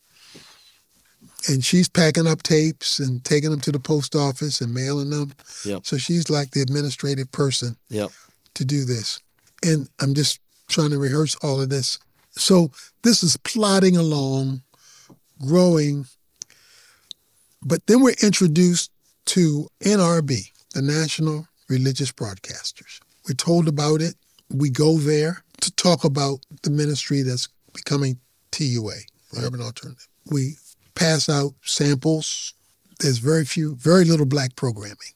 [1.48, 5.34] And she's packing up tapes and taking them to the post office and mailing them.
[5.66, 5.84] Yep.
[5.84, 8.10] So she's like the administrative person Yep.
[8.54, 9.20] to do this.
[9.62, 11.98] And I'm just trying to rehearse all of this.
[12.30, 12.70] So
[13.02, 14.62] this is plodding along,
[15.44, 16.06] growing.
[17.62, 18.90] But then we're introduced
[19.26, 23.00] to NRB, the National Religious Broadcasters.
[23.28, 24.14] We're told about it.
[24.50, 25.42] We go there
[25.84, 28.18] talk about the ministry that's becoming
[28.52, 28.94] TUA,
[29.36, 30.08] Urban Alternative.
[30.30, 30.56] We
[30.94, 32.54] pass out samples.
[33.00, 35.14] There's very few, very little black programming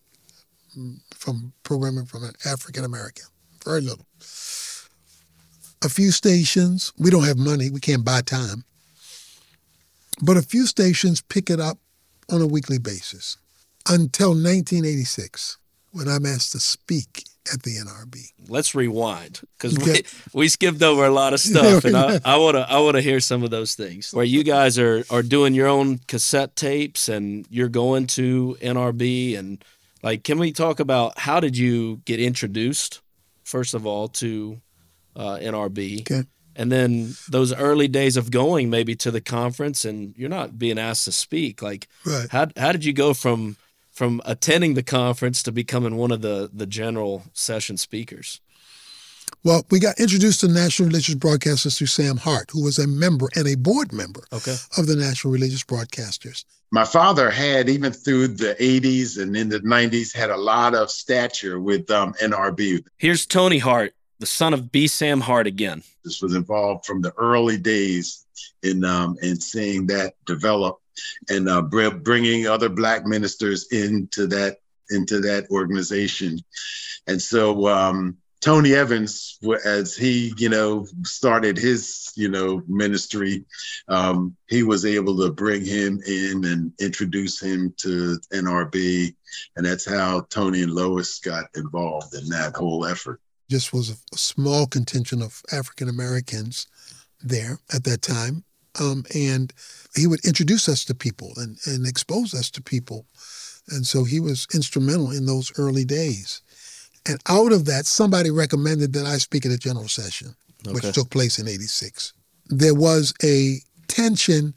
[0.78, 3.24] mm, from programming from an African American.
[3.64, 4.04] Very little.
[5.84, 8.64] A few stations, we don't have money, we can't buy time.
[10.20, 11.78] But a few stations pick it up
[12.30, 13.38] on a weekly basis
[13.88, 15.56] until 1986
[15.92, 18.16] when I'm asked to speak at the NRB.
[18.48, 20.02] Let's rewind because Okay.
[20.34, 23.20] we, we skipped over a lot of stuff, and I, I wanna I wanna hear
[23.20, 27.46] some of those things where you guys are are doing your own cassette tapes and
[27.50, 29.64] you're going to NRB and
[30.02, 33.00] like, can we talk about how did you get introduced
[33.44, 34.60] first of all to
[35.16, 36.00] uh, NRB?
[36.02, 36.22] Okay.
[36.54, 40.76] And then those early days of going maybe to the conference and you're not being
[40.78, 41.62] asked to speak.
[41.62, 42.28] Like, Right.
[42.30, 43.56] how how did you go from
[43.98, 48.40] from attending the conference to becoming one of the the general session speakers?
[49.44, 53.28] Well, we got introduced to National Religious Broadcasters through Sam Hart, who was a member
[53.34, 54.54] and a board member Okay.
[54.76, 56.44] of the National Religious Broadcasters.
[56.70, 60.90] My father had, even through the 80s and in the 90s, had a lot of
[60.90, 62.84] stature with um, NRB.
[62.98, 64.86] Here's Tony Hart, the son of B.
[64.86, 65.82] Sam Hart again.
[66.04, 68.24] This was involved from the early days
[68.62, 70.78] in um, in seeing that develop
[71.28, 74.58] and uh, br- bringing other black ministers into that
[74.90, 76.38] into that organization.
[77.06, 83.44] And so um, Tony Evans, as he, you know, started his, you know, ministry,
[83.88, 89.14] um, he was able to bring him in and introduce him to NRB.
[89.56, 93.20] And that's how Tony and Lois got involved in that whole effort.
[93.50, 96.66] Just was a small contingent of African Americans
[97.20, 98.44] there at that time.
[98.80, 99.52] Um, and
[99.94, 103.06] he would introduce us to people and, and expose us to people.
[103.68, 106.42] And so he was instrumental in those early days.
[107.06, 110.34] And out of that, somebody recommended that I speak at a general session,
[110.66, 110.74] okay.
[110.74, 112.12] which took place in 86.
[112.48, 113.58] There was a
[113.88, 114.54] tension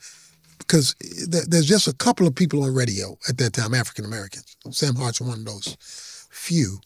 [0.60, 0.96] because
[1.28, 4.56] there's just a couple of people on radio at that time, African Americans.
[4.70, 5.76] Sam Hart's one of those
[6.32, 6.80] few.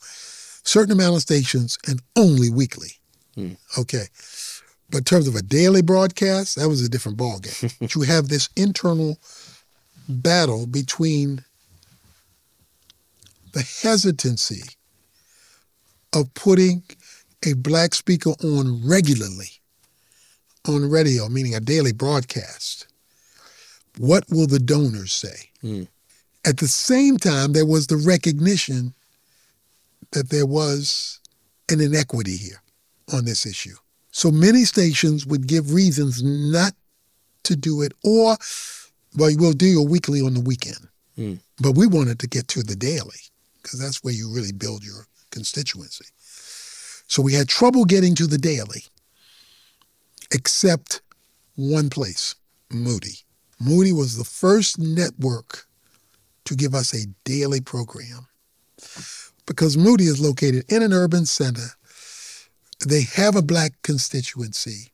[0.64, 2.92] Certain amount of stations and only weekly.
[3.36, 3.54] Hmm.
[3.78, 4.06] Okay.
[4.90, 7.76] But in terms of a daily broadcast, that was a different ballgame.
[7.80, 9.18] but you have this internal
[10.08, 11.44] battle between
[13.54, 14.64] the hesitancy
[16.14, 16.84] of putting
[17.46, 19.50] a black speaker on regularly
[20.68, 22.88] on radio, meaning a daily broadcast.
[23.98, 25.50] What will the donors say?
[25.64, 25.88] Mm.
[26.46, 28.94] At the same time, there was the recognition
[30.12, 31.20] that there was
[31.70, 32.62] an inequity here
[33.14, 33.76] on this issue.
[34.16, 36.72] So many stations would give reasons not
[37.44, 38.38] to do it, or,
[39.18, 40.88] well, we'll do your weekly on the weekend.
[41.18, 41.42] Mm.
[41.60, 43.20] But we wanted to get to the daily
[43.62, 46.06] because that's where you really build your constituency.
[47.08, 48.86] So we had trouble getting to the daily,
[50.32, 51.02] except
[51.58, 52.36] one place,
[52.72, 53.18] Moody.
[53.60, 55.68] Moody was the first network
[56.46, 58.28] to give us a daily program
[59.46, 61.68] because Moody is located in an urban center.
[62.86, 64.92] They have a black constituency.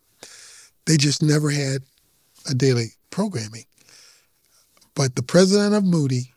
[0.86, 1.84] They just never had
[2.50, 3.66] a daily programming.
[4.96, 6.32] But the president of Moody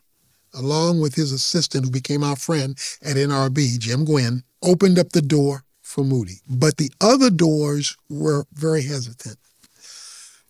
[0.55, 5.23] along with his assistant, who became our friend at NRB, Jim Gwynn, opened up the
[5.23, 6.41] door for Moody.
[6.49, 9.37] But the other doors were very hesitant.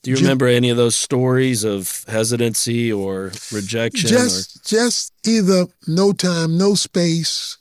[0.02, 4.10] Do you remember any of those stories of hesitancy or rejection?
[4.10, 4.60] Just, or?
[4.68, 7.56] just either no time, no space,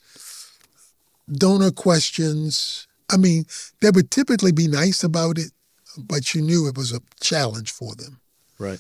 [1.31, 2.85] donor questions.
[3.13, 3.45] I mean,
[3.81, 5.51] they would typically be nice about it,
[5.97, 8.19] but you knew it was a challenge for them.
[8.59, 8.79] Right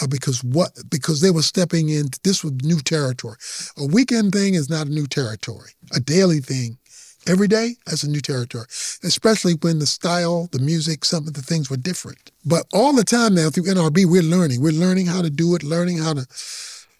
[0.00, 2.06] uh, because what because they were stepping in.
[2.24, 3.36] This was new territory.
[3.76, 5.70] A weekend thing is not a new territory.
[5.94, 6.78] A daily thing,
[7.26, 8.66] every day that's a new territory.
[9.02, 12.30] Especially when the style, the music, some of the things were different.
[12.44, 14.60] But all the time now through NRB, we're learning.
[14.60, 15.62] We're learning how to do it.
[15.62, 16.26] Learning how to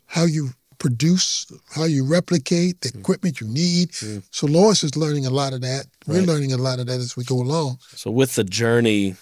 [0.07, 3.91] how you produce, how you replicate the equipment you need.
[3.93, 4.23] Mm.
[4.31, 5.87] So Lois is learning a lot of that.
[6.07, 6.19] Right.
[6.19, 7.79] We're learning a lot of that as we go along.
[7.95, 9.17] So with the journey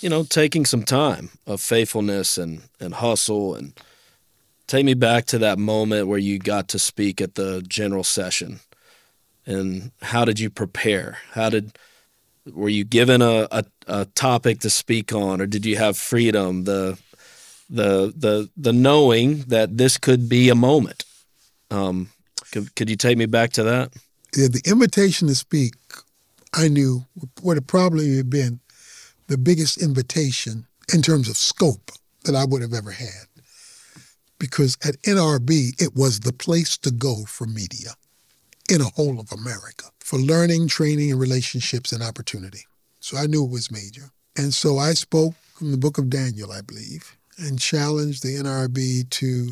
[0.00, 3.78] you know, taking some time of faithfulness and, and hustle and
[4.66, 8.60] take me back to that moment where you got to speak at the general session
[9.46, 11.18] and how did you prepare?
[11.32, 11.76] How did
[12.52, 16.64] were you given a, a, a topic to speak on or did you have freedom,
[16.64, 16.98] the
[17.68, 21.04] the the the knowing that this could be a moment?
[21.70, 22.10] Um,
[22.50, 23.92] could, could you take me back to that?
[24.36, 25.74] Yeah, the invitation to speak,
[26.54, 27.04] I knew
[27.42, 28.60] would have probably been
[29.26, 31.92] the biggest invitation in terms of scope
[32.24, 33.26] that I would have ever had.
[34.38, 37.90] Because at NRB, it was the place to go for media
[38.70, 42.64] in a whole of America for learning, training, and relationships and opportunity.
[43.00, 44.10] So I knew it was major.
[44.36, 49.08] And so I spoke from the book of Daniel, I believe, and challenged the NRB
[49.10, 49.50] to,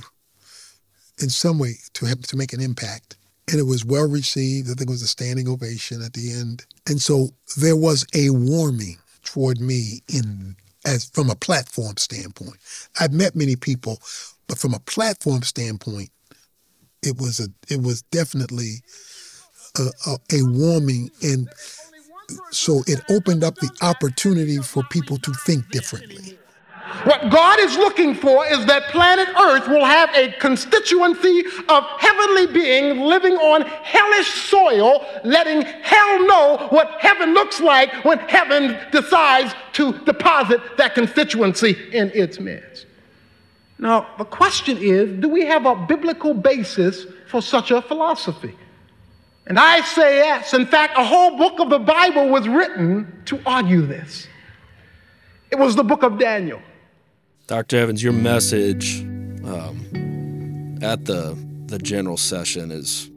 [1.21, 3.17] in some way, to have to make an impact.
[3.49, 4.69] And it was well received.
[4.69, 6.67] I think it was a standing ovation at the end.
[6.89, 12.57] And so there was a warming toward me in as from a platform standpoint.
[13.01, 14.01] I've met many people,
[14.47, 16.11] but from a platform standpoint,
[17.03, 18.83] it was a it was definitely
[19.79, 21.49] a, a, a warming and
[22.51, 26.39] so it opened up the opportunity for people to think differently.
[27.05, 32.47] What God is looking for is that planet Earth will have a constituency of heavenly
[32.47, 39.55] being living on hellish soil, letting hell know what heaven looks like when heaven decides
[39.75, 42.87] to deposit that constituency in its midst.
[43.79, 48.55] Now, the question is do we have a biblical basis for such a philosophy?
[49.47, 50.55] And I say yes.
[50.55, 54.27] In fact, a whole book of the Bible was written to argue this.
[55.51, 56.61] It was the book of Daniel.
[57.47, 57.77] Dr.
[57.77, 59.03] Evans, your message
[59.45, 61.37] um, at the
[61.67, 63.11] the general session is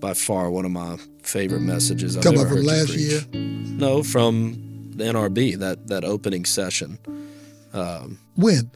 [0.00, 3.20] by far one of my favorite messages I've Talking ever about from last year?
[3.32, 6.98] No, from the NRB that that opening session.
[7.72, 8.70] Um, when?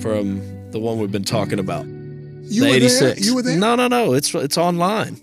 [0.00, 1.86] From the one we've been talking about.
[1.86, 3.00] You the were 86.
[3.00, 3.18] there?
[3.24, 3.58] You were there?
[3.58, 4.12] No, no, no.
[4.12, 5.20] It's it's online.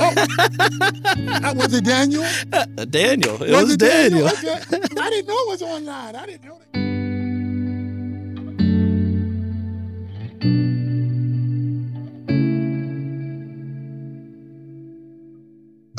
[0.00, 2.24] Uh, was it Daniel?
[2.90, 3.40] Daniel.
[3.42, 4.26] It Was was, it Daniel.
[4.28, 4.60] Okay.
[4.72, 6.16] I didn't know it was online.
[6.16, 6.99] I didn't know that.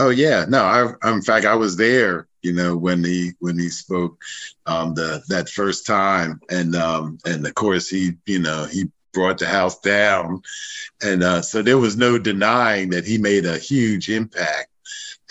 [0.01, 0.97] Oh yeah, no.
[1.03, 2.27] I, in fact, I was there.
[2.41, 4.19] You know, when he when he spoke
[4.65, 9.37] um, the that first time, and um, and of course he, you know, he brought
[9.37, 10.41] the house down,
[11.03, 14.69] and uh, so there was no denying that he made a huge impact,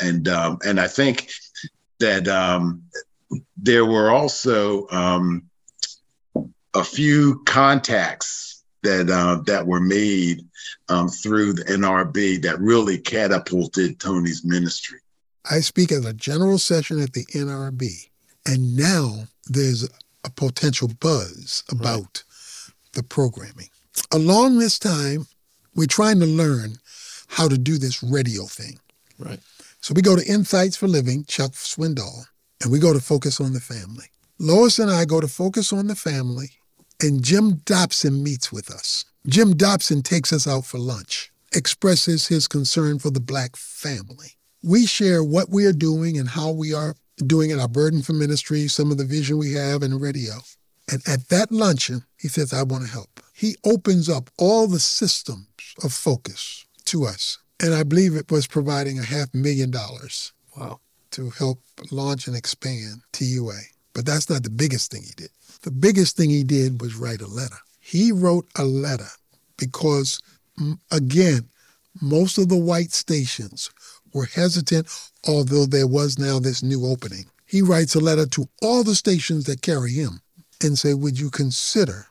[0.00, 1.32] and um, and I think
[1.98, 2.84] that um,
[3.56, 5.50] there were also um,
[6.74, 10.46] a few contacts that uh, that were made
[10.91, 14.99] um, through the NRB that really catapulted Tony's ministry.
[15.51, 18.11] I speak at a general session at the NRB,
[18.47, 19.88] and now there's
[20.24, 22.24] a potential buzz about
[22.93, 23.68] the programming.
[24.12, 25.26] Along this time,
[25.74, 26.76] we're trying to learn
[27.28, 28.78] how to do this radio thing.
[29.18, 29.41] Right.
[29.80, 32.24] So we go to Insights for Living, Chuck Swindoll,
[32.61, 34.07] and we go to Focus on the Family.
[34.38, 36.51] Lois and I go to Focus on the Family,
[37.01, 39.05] and Jim Dobson meets with us.
[39.26, 44.36] Jim Dobson takes us out for lunch, expresses his concern for the black family.
[44.62, 48.12] We share what we are doing and how we are doing it, our burden for
[48.14, 50.34] ministry, some of the vision we have in radio.
[50.90, 53.20] And at that luncheon, he says, I want to help.
[53.34, 55.46] He opens up all the systems
[55.84, 57.38] of focus to us.
[57.62, 60.80] And I believe it was providing a half million dollars Wow.
[61.12, 63.60] to help launch and expand TUA.
[63.92, 65.30] But that's not the biggest thing he did.
[65.62, 67.58] The biggest thing he did was write a letter.
[67.91, 69.09] He wrote a letter
[69.57, 70.20] because,
[70.93, 71.49] again,
[72.01, 73.68] most of the white stations
[74.14, 74.86] were hesitant,
[75.26, 77.24] although there was now this new opening.
[77.47, 80.20] He writes a letter to all the stations that carry him
[80.62, 82.07] and say, Would you consider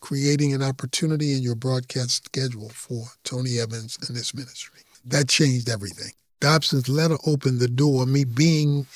[0.00, 4.80] creating an opportunity in your broadcast schedule for Tony Evans and this ministry?
[5.04, 6.12] That changed everything.
[6.40, 8.86] Dobson's letter opened the door, me being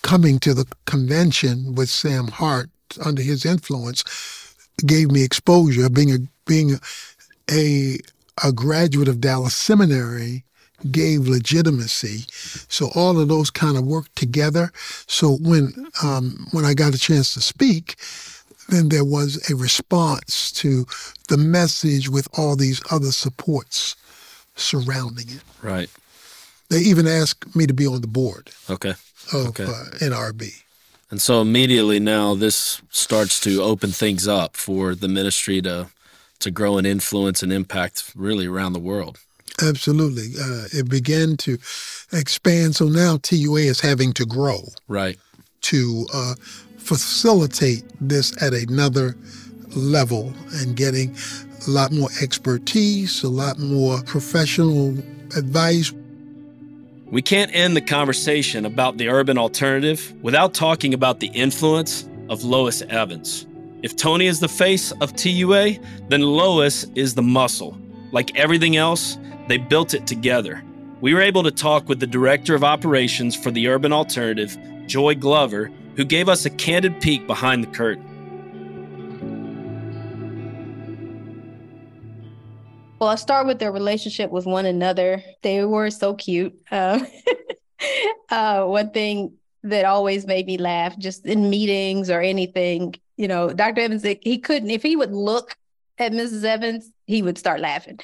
[0.00, 2.70] coming to the convention with Sam Hart
[3.04, 4.04] under his influence
[4.86, 5.88] gave me exposure.
[5.88, 6.80] Being a being
[7.50, 7.98] a
[8.42, 10.44] a graduate of Dallas Seminary
[10.90, 12.24] gave legitimacy.
[12.68, 14.72] So all of those kind of worked together.
[15.06, 17.96] So when um, when I got a chance to speak,
[18.70, 20.86] then there was a response to
[21.28, 23.96] the message with all these other supports
[24.56, 25.42] surrounding it.
[25.62, 25.90] Right.
[26.70, 28.94] They even asked me to be on the board Okay.
[29.32, 29.64] of Okay.
[29.64, 30.62] uh, NRB.
[31.10, 35.88] And so immediately now this starts to open things up for the ministry to
[36.38, 39.18] to grow and influence and impact really around the world.
[39.62, 40.28] Absolutely.
[40.40, 41.58] Uh, it began to
[42.12, 42.76] expand.
[42.76, 45.18] So now TUA is having to grow Right.
[45.62, 46.34] to uh,
[46.78, 49.16] facilitate this at another
[49.76, 51.14] level and getting
[51.66, 54.96] a lot more expertise, a lot more professional
[55.36, 55.92] advice.
[57.10, 62.44] We can't end the conversation about the urban alternative without talking about the influence of
[62.44, 63.48] Lois Evans.
[63.82, 67.76] If Tony is the face of TUA, then Lois is the muscle.
[68.12, 70.62] Like everything else, they built it together.
[71.00, 74.56] We were able to talk with the director of operations for the urban alternative,
[74.86, 78.06] Joy Glover, who gave us a candid peek behind the curtain.
[83.00, 85.22] Well, I'll start with their relationship with one another.
[85.40, 86.60] They were so cute.
[86.70, 87.02] Uh,
[88.28, 93.54] uh, one thing that always made me laugh, just in meetings or anything, you know,
[93.54, 93.80] Dr.
[93.80, 95.56] Evans, he couldn't, if he would look
[95.98, 96.44] at Mrs.
[96.44, 97.98] Evans, he would start laughing.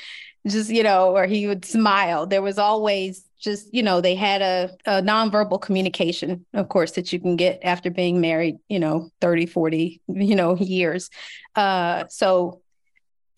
[0.46, 2.26] Just, you know, or he would smile.
[2.26, 7.12] There was always just, you know, they had a, a nonverbal communication, of course, that
[7.12, 11.10] you can get after being married, you know, 30, 40, you know, years.
[11.54, 12.62] Uh, so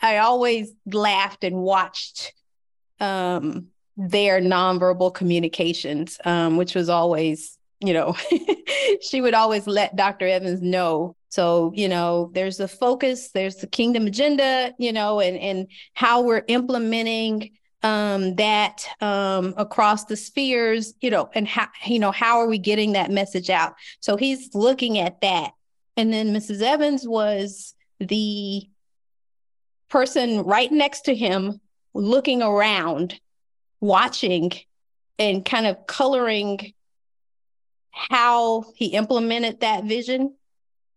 [0.01, 2.32] I always laughed and watched
[3.01, 8.16] um, their nonverbal communications, um, which was always, you know,
[9.03, 10.26] she would always let Dr.
[10.26, 11.16] Evans know.
[11.30, 16.22] So, you know, there's the focus, there's the kingdom agenda, you know, and and how
[16.22, 17.51] we're implementing
[17.84, 22.59] um that um across the spheres you know and how you know how are we
[22.59, 25.53] getting that message out so he's looking at that
[25.96, 28.68] and then mrs evans was the
[29.89, 31.61] person right next to him
[31.95, 33.18] looking around,
[33.80, 34.53] watching,
[35.18, 36.72] and kind of coloring
[37.91, 40.34] how he implemented that vision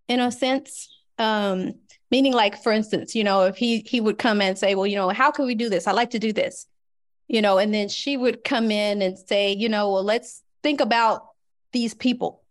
[0.07, 0.89] in a sense.
[1.17, 1.75] Um,
[2.09, 4.95] meaning like for instance, you know, if he he would come and say, Well, you
[4.95, 5.87] know, how can we do this?
[5.87, 6.67] I like to do this,
[7.27, 10.81] you know, and then she would come in and say, you know, well, let's think
[10.81, 11.27] about
[11.71, 12.43] these people,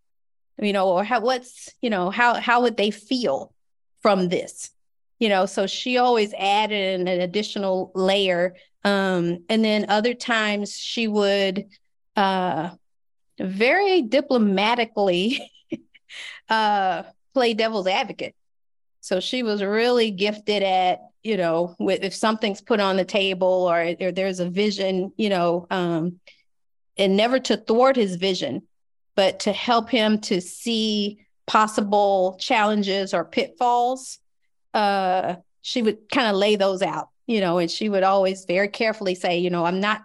[0.58, 3.52] you know, or how what's, you know, how how would they feel
[4.00, 4.70] from this?
[5.20, 8.56] You know, so she always added an additional layer.
[8.82, 11.66] Um, and then other times she would
[12.16, 12.70] uh,
[13.38, 15.52] very diplomatically
[16.48, 17.02] uh,
[17.34, 18.34] play devil's advocate.
[19.02, 23.70] So she was really gifted at, you know, with if something's put on the table
[23.70, 26.18] or, or there's a vision, you know, um,
[26.96, 28.62] and never to thwart his vision,
[29.16, 34.19] but to help him to see possible challenges or pitfalls
[34.74, 38.68] uh, she would kind of lay those out, you know, and she would always very
[38.68, 40.02] carefully say, you know, I'm not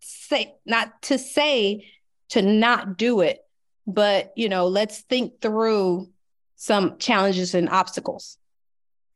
[0.00, 1.86] say not to say
[2.30, 3.40] to not do it,
[3.86, 6.08] but you know, let's think through
[6.56, 8.38] some challenges and obstacles.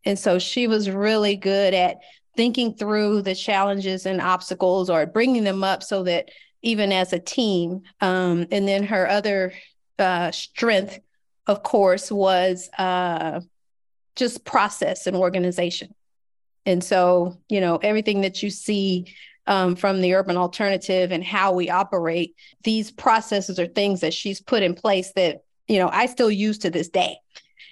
[0.05, 1.99] And so she was really good at
[2.37, 6.31] thinking through the challenges and obstacles or bringing them up so that
[6.63, 9.53] even as a team, um, and then her other
[9.99, 10.99] uh, strength,
[11.47, 13.41] of course, was uh,
[14.19, 15.95] just process and organization.
[16.67, 19.15] And so, you know, everything that you see
[19.47, 24.43] um, from the urban alternative and how we operate, these processes are things that she's
[24.43, 27.17] put in place that, you know, I still use to this day.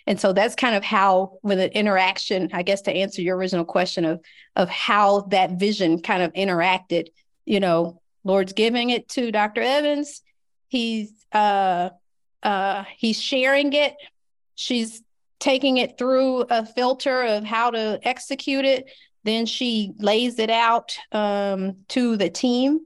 [0.07, 3.65] And so that's kind of how, with an interaction, I guess to answer your original
[3.65, 4.21] question of
[4.55, 7.09] of how that vision kind of interacted,
[7.45, 9.61] you know, Lord's giving it to Dr.
[9.61, 10.23] Evans.
[10.69, 11.91] He's uh
[12.43, 13.95] uh he's sharing it.
[14.55, 15.03] She's
[15.39, 18.91] taking it through a filter of how to execute it.
[19.25, 22.81] Then she lays it out um, to the team.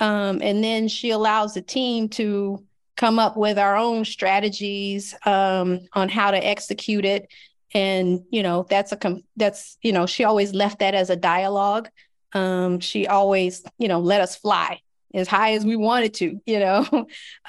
[0.00, 2.64] Um, and then she allows the team to
[2.96, 7.28] come up with our own strategies um, on how to execute it.
[7.72, 11.16] And, you know, that's a, com- that's, you know, she always left that as a
[11.16, 11.88] dialogue.
[12.32, 14.80] Um, she always, you know, let us fly
[15.12, 17.06] as high as we wanted to, you know.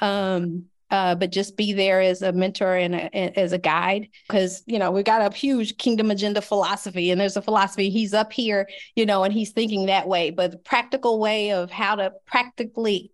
[0.90, 4.08] uh, but just be there as a mentor and a, as a guide.
[4.28, 8.14] Because you know we got a huge kingdom agenda philosophy and there's a philosophy he's
[8.14, 10.30] up here you know and he's thinking that way.
[10.30, 13.10] But the practical way of how to practically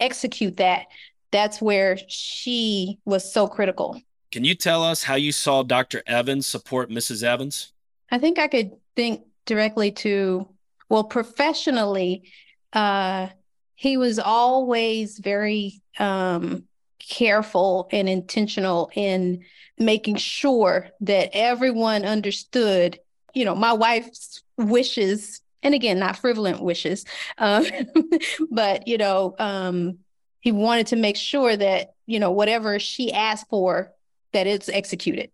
[0.00, 0.86] execute that
[1.30, 4.00] that's where she was so critical.
[4.32, 7.72] Can you tell us how you saw dr evans support mrs evans?
[8.10, 10.48] I think i could think directly to
[10.88, 12.24] well professionally
[12.72, 13.28] uh
[13.74, 16.64] he was always very um
[17.08, 19.44] careful and intentional in
[19.78, 22.98] making sure that everyone understood,
[23.34, 27.04] you know, my wife's wishes, and again, not frivolent wishes,
[27.38, 27.64] um,
[28.50, 29.98] but, you know, um,
[30.40, 33.92] he wanted to make sure that, you know, whatever she asked for,
[34.32, 35.30] that it's executed.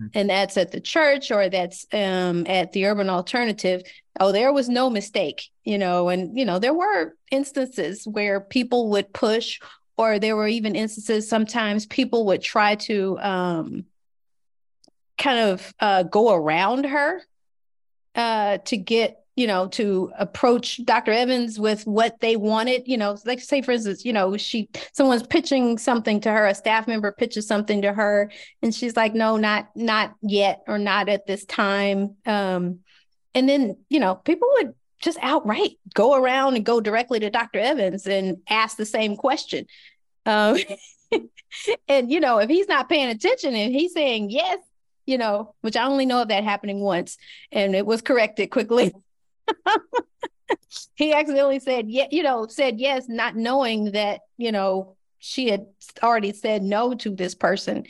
[0.00, 0.18] Mm-hmm.
[0.18, 3.82] And that's at the church or that's um, at the urban alternative.
[4.20, 8.90] Oh, there was no mistake, you know, and, you know, there were instances where people
[8.90, 9.58] would push
[9.96, 13.84] or there were even instances sometimes people would try to um,
[15.18, 17.22] kind of uh, go around her
[18.14, 23.16] uh, to get you know to approach dr evans with what they wanted you know
[23.24, 27.10] like say for instance you know she someone's pitching something to her a staff member
[27.12, 28.30] pitches something to her
[28.60, 32.16] and she's like no not not yet or not at this time.
[32.26, 32.80] Um,
[33.34, 37.58] and then you know people would just outright go around and go directly to Dr.
[37.58, 39.66] Evans and ask the same question.
[40.24, 40.56] Um,
[41.88, 44.58] and you know, if he's not paying attention and he's saying yes,
[45.04, 47.18] you know, which I only know of that happening once,
[47.50, 48.94] and it was corrected quickly.
[50.94, 55.66] he accidentally said yeah, you know, said yes, not knowing that you know she had
[56.02, 57.84] already said no to this person.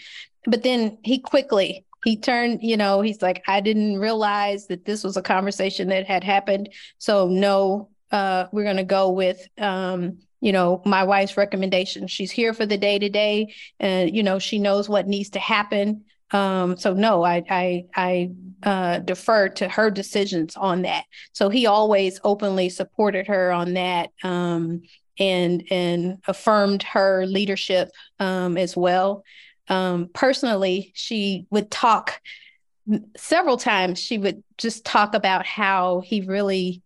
[0.45, 5.05] But then he quickly he turned, you know, he's like, I didn't realize that this
[5.05, 6.71] was a conversation that had happened.
[6.99, 12.09] So no, uh, we're gonna go with um, you know, my wife's recommendation.
[12.09, 15.39] She's here for the day to day, and you know, she knows what needs to
[15.39, 16.05] happen.
[16.33, 18.31] Um, so no, I I I
[18.65, 21.05] uh, defer to her decisions on that.
[21.33, 24.83] So he always openly supported her on that, um,
[25.17, 29.23] and and affirmed her leadership um, as well.
[29.69, 32.21] Um, personally, she would talk
[33.17, 33.99] several times.
[33.99, 36.83] She would just talk about how he really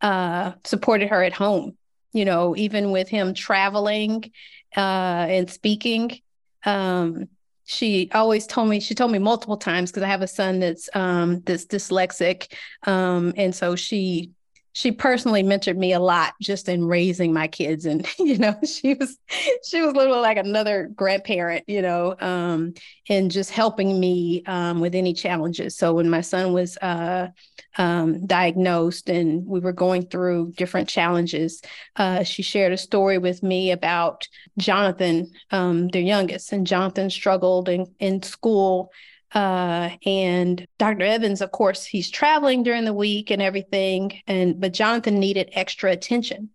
[0.00, 1.76] uh, supported her at home.
[2.12, 4.30] You know, even with him traveling
[4.76, 6.20] uh, and speaking,
[6.64, 7.28] um,
[7.64, 8.80] she always told me.
[8.80, 12.52] She told me multiple times because I have a son that's um, that's dyslexic,
[12.84, 14.30] um, and so she
[14.74, 18.94] she personally mentored me a lot just in raising my kids and you know she
[18.94, 19.16] was
[19.64, 22.74] she was literally like another grandparent you know um,
[23.08, 25.76] and just helping me um, with any challenges.
[25.76, 27.28] So when my son was uh,
[27.76, 31.62] um, diagnosed and we were going through different challenges
[31.96, 37.68] uh, she shared a story with me about jonathan um, their youngest and jonathan struggled
[37.68, 38.92] in, in school
[39.34, 41.04] Uh, and Dr.
[41.04, 44.20] Evans, of course, he's traveling during the week and everything.
[44.26, 46.50] And but Jonathan needed extra attention.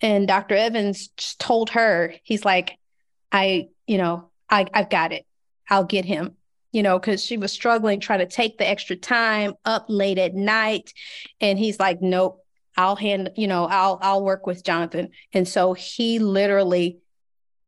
[0.00, 0.54] And Dr.
[0.54, 2.78] Evans just told her, he's like,
[3.30, 5.26] I, you know, I, I've got it.
[5.68, 6.36] I'll get him
[6.74, 10.34] you know, because she was struggling trying to take the extra time up late at
[10.34, 10.92] night.
[11.40, 12.44] And he's like, nope,
[12.76, 15.10] I'll hand, you know, I'll I'll work with Jonathan.
[15.32, 16.98] And so he literally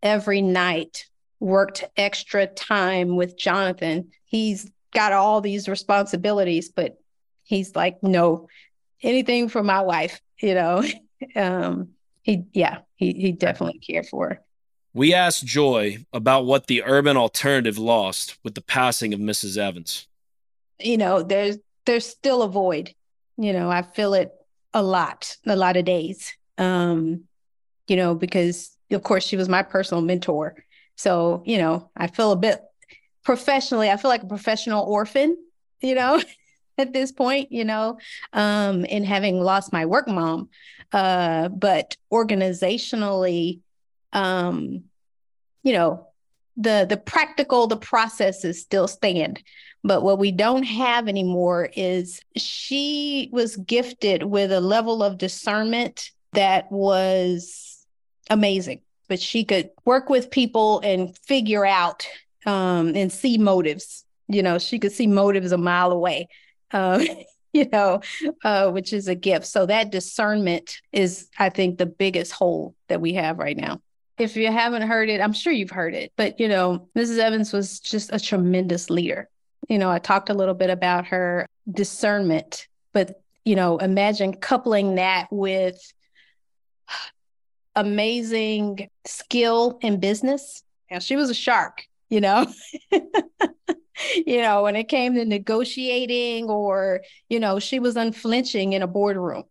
[0.03, 1.07] every night
[1.47, 4.11] worked extra time with Jonathan.
[4.25, 6.99] He's got all these responsibilities, but
[7.45, 8.49] he's like, no,
[9.03, 10.83] anything for my wife, you know.
[11.37, 11.91] um,
[12.23, 14.41] he yeah, he he definitely cared for her.
[14.93, 19.57] We asked Joy about what the urban alternative lost with the passing of Mrs.
[19.57, 20.09] Evans.
[20.81, 22.93] You know, there's there's still a void.
[23.37, 24.33] You know, I feel it
[24.75, 26.35] a lot, a lot of days.
[26.59, 27.25] Um,
[27.87, 30.57] you know, because of course she was my personal mentor.
[30.97, 32.61] So, you know, I feel a bit
[33.23, 35.37] professionally, I feel like a professional orphan,
[35.81, 36.23] you know,
[36.79, 37.99] at this point, you know,
[38.33, 40.49] um, in having lost my work mom.
[40.93, 43.61] Uh, but organizationally,
[44.13, 44.85] um,
[45.63, 46.07] you know,
[46.57, 49.43] the the practical, the processes still stand.
[49.83, 56.11] But what we don't have anymore is she was gifted with a level of discernment
[56.33, 57.87] that was
[58.31, 58.81] amazing.
[59.09, 62.07] But she could work with people and figure out
[62.45, 64.05] um, and see motives.
[64.29, 66.29] You know, she could see motives a mile away.
[66.73, 67.05] Uh,
[67.53, 68.01] you know,
[68.45, 69.47] uh, which is a gift.
[69.47, 73.81] So that discernment is, I think, the biggest hole that we have right now
[74.19, 77.19] if you haven't heard it, I'm sure you've heard it, but you know, Mrs.
[77.19, 79.29] Evans was just a tremendous leader.
[79.69, 84.97] You know, I talked a little bit about her discernment, but you know, imagine coupling
[84.97, 85.79] that with
[87.77, 90.63] amazing skill in business.
[90.91, 92.47] Yeah, she was a shark, you know.
[92.91, 98.87] you know, when it came to negotiating or, you know, she was unflinching in a
[98.87, 99.45] boardroom.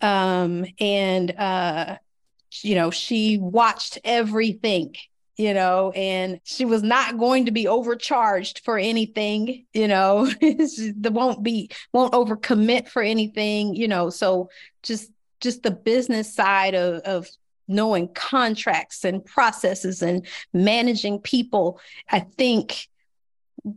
[0.00, 1.96] Um, and uh
[2.62, 4.94] you know, she watched everything,
[5.36, 11.10] you know, and she was not going to be overcharged for anything, you know, the
[11.12, 14.10] won't be, won't overcommit for anything, you know.
[14.10, 14.50] So
[14.82, 15.10] just,
[15.40, 17.28] just the business side of, of
[17.68, 22.88] knowing contracts and processes and managing people, I think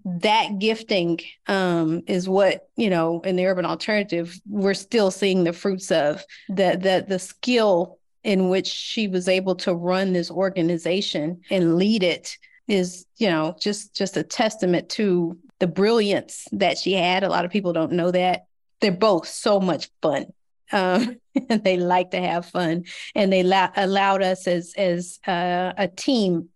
[0.06, 5.54] that gifting um, is what you know in the urban alternative we're still seeing the
[5.54, 11.40] fruits of that that the skill in which she was able to run this organization
[11.52, 12.36] and lead it
[12.68, 17.24] is you know just just a testament to the brilliance that she had.
[17.24, 18.46] A lot of people don't know that.
[18.82, 20.28] They're both so much fun.
[20.72, 21.18] Um,
[21.50, 22.84] and they like to have fun
[23.14, 26.50] and they la- allowed us as as uh, a team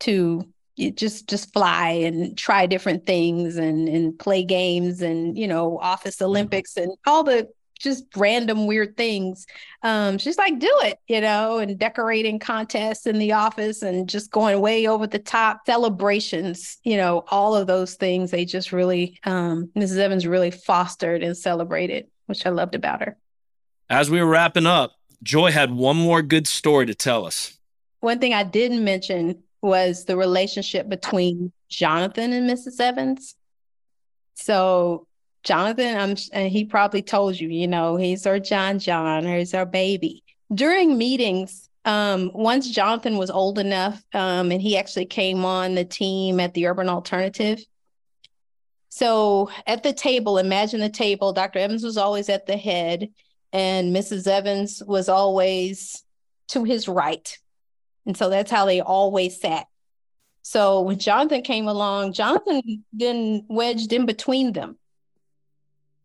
[0.00, 0.46] to
[0.94, 6.20] just just fly and try different things and and play games and you know office
[6.20, 9.46] olympics and all the just random weird things.
[9.82, 14.30] Um, she's like, do it, you know, and decorating contests in the office and just
[14.30, 18.30] going way over the top celebrations, you know, all of those things.
[18.30, 19.98] They just really, um, Mrs.
[19.98, 23.16] Evans really fostered and celebrated, which I loved about her.
[23.88, 27.56] As we were wrapping up, Joy had one more good story to tell us.
[28.00, 32.80] One thing I didn't mention was the relationship between Jonathan and Mrs.
[32.80, 33.36] Evans.
[34.34, 35.06] So
[35.44, 39.54] Jonathan, I'm, and he probably told you, you know, he's our John John, or he's
[39.54, 40.24] our baby.
[40.52, 45.84] During meetings, um, once Jonathan was old enough, um, and he actually came on the
[45.84, 47.64] team at the Urban Alternative.
[48.88, 51.32] So at the table, imagine the table.
[51.32, 51.60] Dr.
[51.60, 53.08] Evans was always at the head,
[53.56, 54.26] and Mrs.
[54.26, 56.04] Evans was always
[56.48, 57.38] to his right.
[58.04, 59.64] And so that's how they always sat.
[60.42, 64.76] So when Jonathan came along, Jonathan then wedged in between them.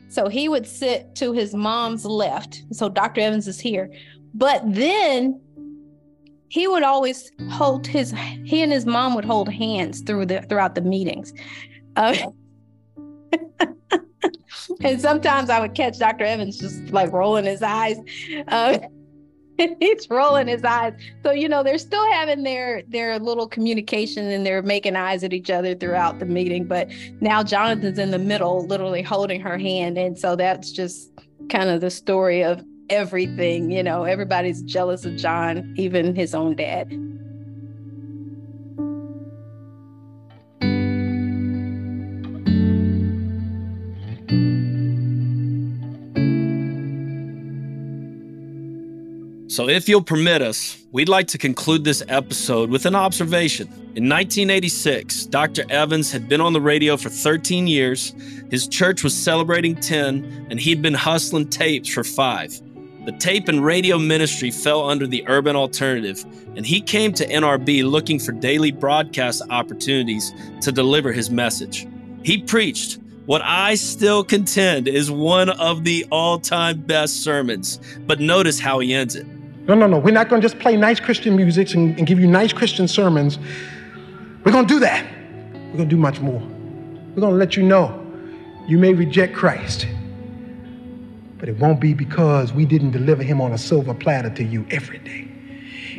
[0.08, 2.64] So he would sit to his mom's left.
[2.72, 3.20] So Dr.
[3.20, 3.92] Evans is here.
[4.34, 5.42] But then
[6.48, 8.14] he would always hold his
[8.46, 11.34] he and his mom would hold hands through the throughout the meetings.
[11.98, 12.16] Uh,
[14.82, 16.26] and sometimes I would catch Dr.
[16.26, 17.98] Evans just like rolling his eyes.
[18.48, 18.80] Uh,
[19.80, 20.94] he's rolling his eyes.
[21.24, 25.34] So you know they're still having their their little communication and they're making eyes at
[25.34, 26.66] each other throughout the meeting.
[26.66, 31.12] But now Jonathan's in the middle, literally holding her hand, and so that's just
[31.50, 33.72] kind of the story of everything.
[33.72, 37.11] You know, everybody's jealous of John, even his own dad.
[49.52, 53.68] So, if you'll permit us, we'd like to conclude this episode with an observation.
[53.68, 55.66] In 1986, Dr.
[55.70, 58.14] Evans had been on the radio for 13 years,
[58.50, 62.62] his church was celebrating 10, and he'd been hustling tapes for five.
[63.04, 66.24] The tape and radio ministry fell under the urban alternative,
[66.56, 70.32] and he came to NRB looking for daily broadcast opportunities
[70.62, 71.86] to deliver his message.
[72.24, 78.22] He preached what I still contend is one of the all time best sermons, but
[78.22, 79.28] notice how he ends it.
[79.72, 80.00] No, no, no.
[80.00, 82.90] We're not going to just play nice Christian music and, and give you nice Christian
[82.90, 83.40] sermons.
[84.44, 85.06] We're going to do that.
[85.54, 86.42] We're going to do much more.
[86.42, 87.98] We're going to let you know
[88.68, 89.88] you may reject Christ,
[91.38, 94.68] but it won't be because we didn't deliver him on a silver platter to you
[94.72, 95.30] every day.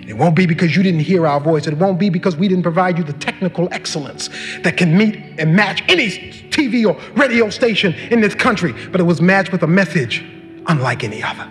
[0.06, 1.66] It won't be because you didn't hear our voice.
[1.66, 4.28] It won't be because we didn't provide you the technical excellence
[4.64, 6.10] that can meet and match any
[6.50, 10.22] TV or radio station in this country, but it was matched with a message
[10.66, 11.50] unlike any other.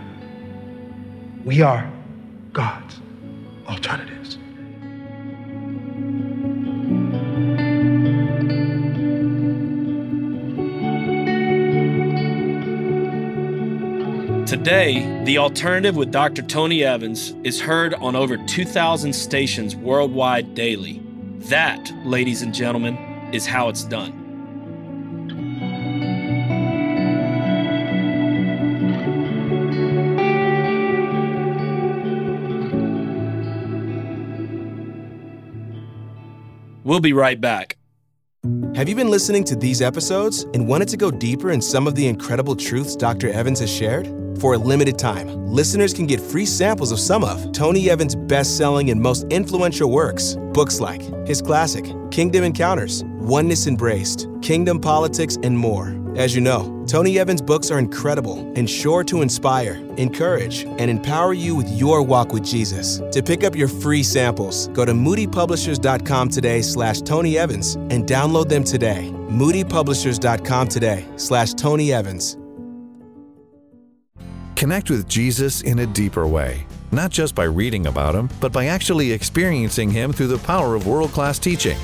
[1.43, 1.91] We are
[2.53, 2.99] God's
[3.67, 4.37] alternatives.
[14.49, 16.41] Today, The Alternative with Dr.
[16.41, 21.01] Tony Evans is heard on over 2,000 stations worldwide daily.
[21.49, 22.97] That, ladies and gentlemen,
[23.31, 24.20] is how it's done.
[36.91, 37.77] We'll be right back.
[38.75, 41.95] Have you been listening to these episodes and wanted to go deeper in some of
[41.95, 43.29] the incredible truths Dr.
[43.29, 44.07] Evans has shared?
[44.41, 48.57] For a limited time, listeners can get free samples of some of Tony Evans' best
[48.57, 50.35] selling and most influential works.
[50.51, 55.97] Books like his classic, Kingdom Encounters, Oneness Embraced, Kingdom Politics, and more.
[56.17, 61.31] As you know, Tony Evans' books are incredible and sure to inspire, encourage, and empower
[61.31, 62.99] you with your walk with Jesus.
[63.11, 68.49] To pick up your free samples, go to moodypublishers.com today slash Tony Evans and download
[68.49, 69.09] them today.
[69.29, 72.35] moodypublishers.com today slash Tony Evans.
[74.57, 78.65] Connect with Jesus in a deeper way, not just by reading about him, but by
[78.65, 81.77] actually experiencing him through the power of world class teaching.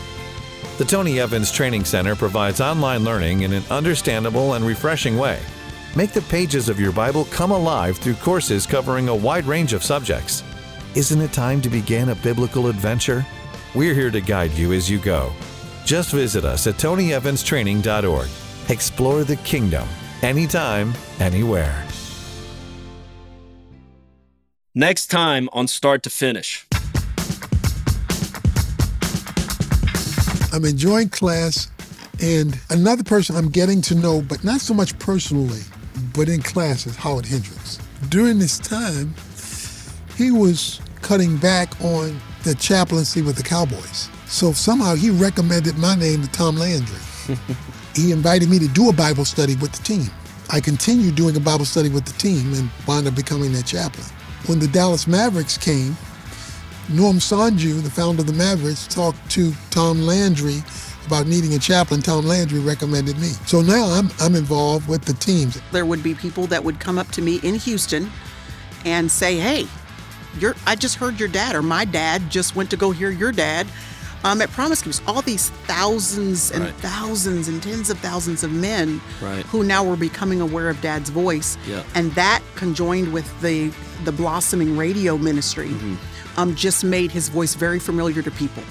[0.77, 5.39] The Tony Evans Training Center provides online learning in an understandable and refreshing way.
[5.95, 9.83] Make the pages of your Bible come alive through courses covering a wide range of
[9.83, 10.43] subjects.
[10.93, 13.25] Isn't it time to begin a biblical adventure?
[13.73, 15.33] We're here to guide you as you go.
[15.83, 18.29] Just visit us at tonyevanstraining.org.
[18.69, 19.87] Explore the kingdom
[20.21, 21.83] anytime, anywhere.
[24.75, 26.66] Next time on Start to Finish.
[30.53, 31.69] I'm enjoying class,
[32.21, 35.61] and another person I'm getting to know, but not so much personally,
[36.13, 37.79] but in class, is Howard Hendricks.
[38.09, 39.13] During this time,
[40.15, 44.09] he was cutting back on the chaplaincy with the Cowboys.
[44.25, 46.99] So somehow he recommended my name to Tom Landry.
[47.95, 50.09] he invited me to do a Bible study with the team.
[50.49, 54.05] I continued doing a Bible study with the team and wound up becoming their chaplain.
[54.45, 55.97] When the Dallas Mavericks came,
[56.89, 60.63] Norm Sonju, the founder of the Mavericks, talked to Tom Landry
[61.05, 62.01] about needing a chaplain.
[62.01, 63.27] Tom Landry recommended me.
[63.45, 65.59] So now I'm, I'm involved with the teams.
[65.71, 68.09] There would be people that would come up to me in Houston
[68.85, 69.67] and say, hey,
[70.39, 73.31] you're, I just heard your dad, or my dad just went to go hear your
[73.31, 73.67] dad
[74.23, 75.01] um, at Promise Keepers.
[75.07, 76.73] All these thousands and Right.
[76.75, 79.45] thousands and tens of thousands of men Right.
[79.45, 81.57] who now were becoming aware of dad's voice.
[81.67, 81.83] Yeah.
[81.95, 83.71] And that conjoined with the,
[84.03, 85.73] the blossoming radio ministry
[86.37, 88.63] um, just made his voice very familiar to people.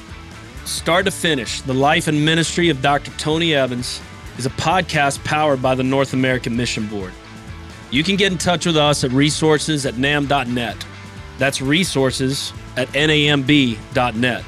[0.64, 3.10] Start to Finish The Life and Ministry of Dr.
[3.18, 4.00] Tony Evans
[4.38, 7.12] is a podcast powered by the North American Mission Board.
[7.90, 10.84] You can get in touch with us at resources at namb.net.
[11.38, 14.44] That's resources at namb.net.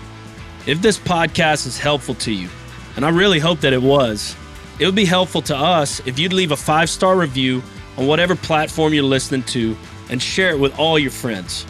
[0.67, 2.49] If this podcast is helpful to you,
[2.97, 4.35] and I really hope that it was,
[4.79, 7.63] it would be helpful to us if you'd leave a five star review
[7.97, 9.77] on whatever platform you're listening to
[10.11, 11.65] and share it with all your friends.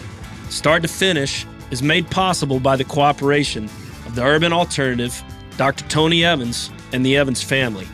[0.50, 3.64] Start to Finish is made possible by the cooperation
[4.06, 5.22] of the Urban Alternative,
[5.58, 5.86] Dr.
[5.88, 7.86] Tony Evans, and the Evans family.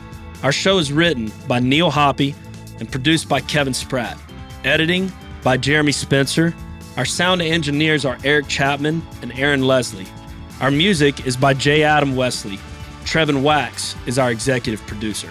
[0.43, 2.35] Our show is written by Neil Hoppy
[2.79, 4.17] and produced by Kevin Spratt.
[4.63, 6.55] Editing by Jeremy Spencer.
[6.97, 10.07] Our sound engineers are Eric Chapman and Aaron Leslie.
[10.61, 11.83] Our music is by J.
[11.83, 12.59] Adam Wesley.
[13.05, 15.31] Trevin Wax is our executive producer.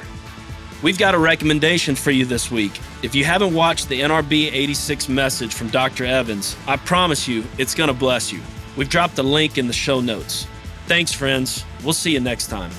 [0.84, 2.78] We've got a recommendation for you this week.
[3.04, 6.04] If you haven't watched the NRB 86 message from Dr.
[6.04, 8.42] Evans, I promise you it's going to bless you.
[8.76, 10.46] We've dropped a link in the show notes.
[10.88, 11.64] Thanks, friends.
[11.86, 12.72] We'll see you next time.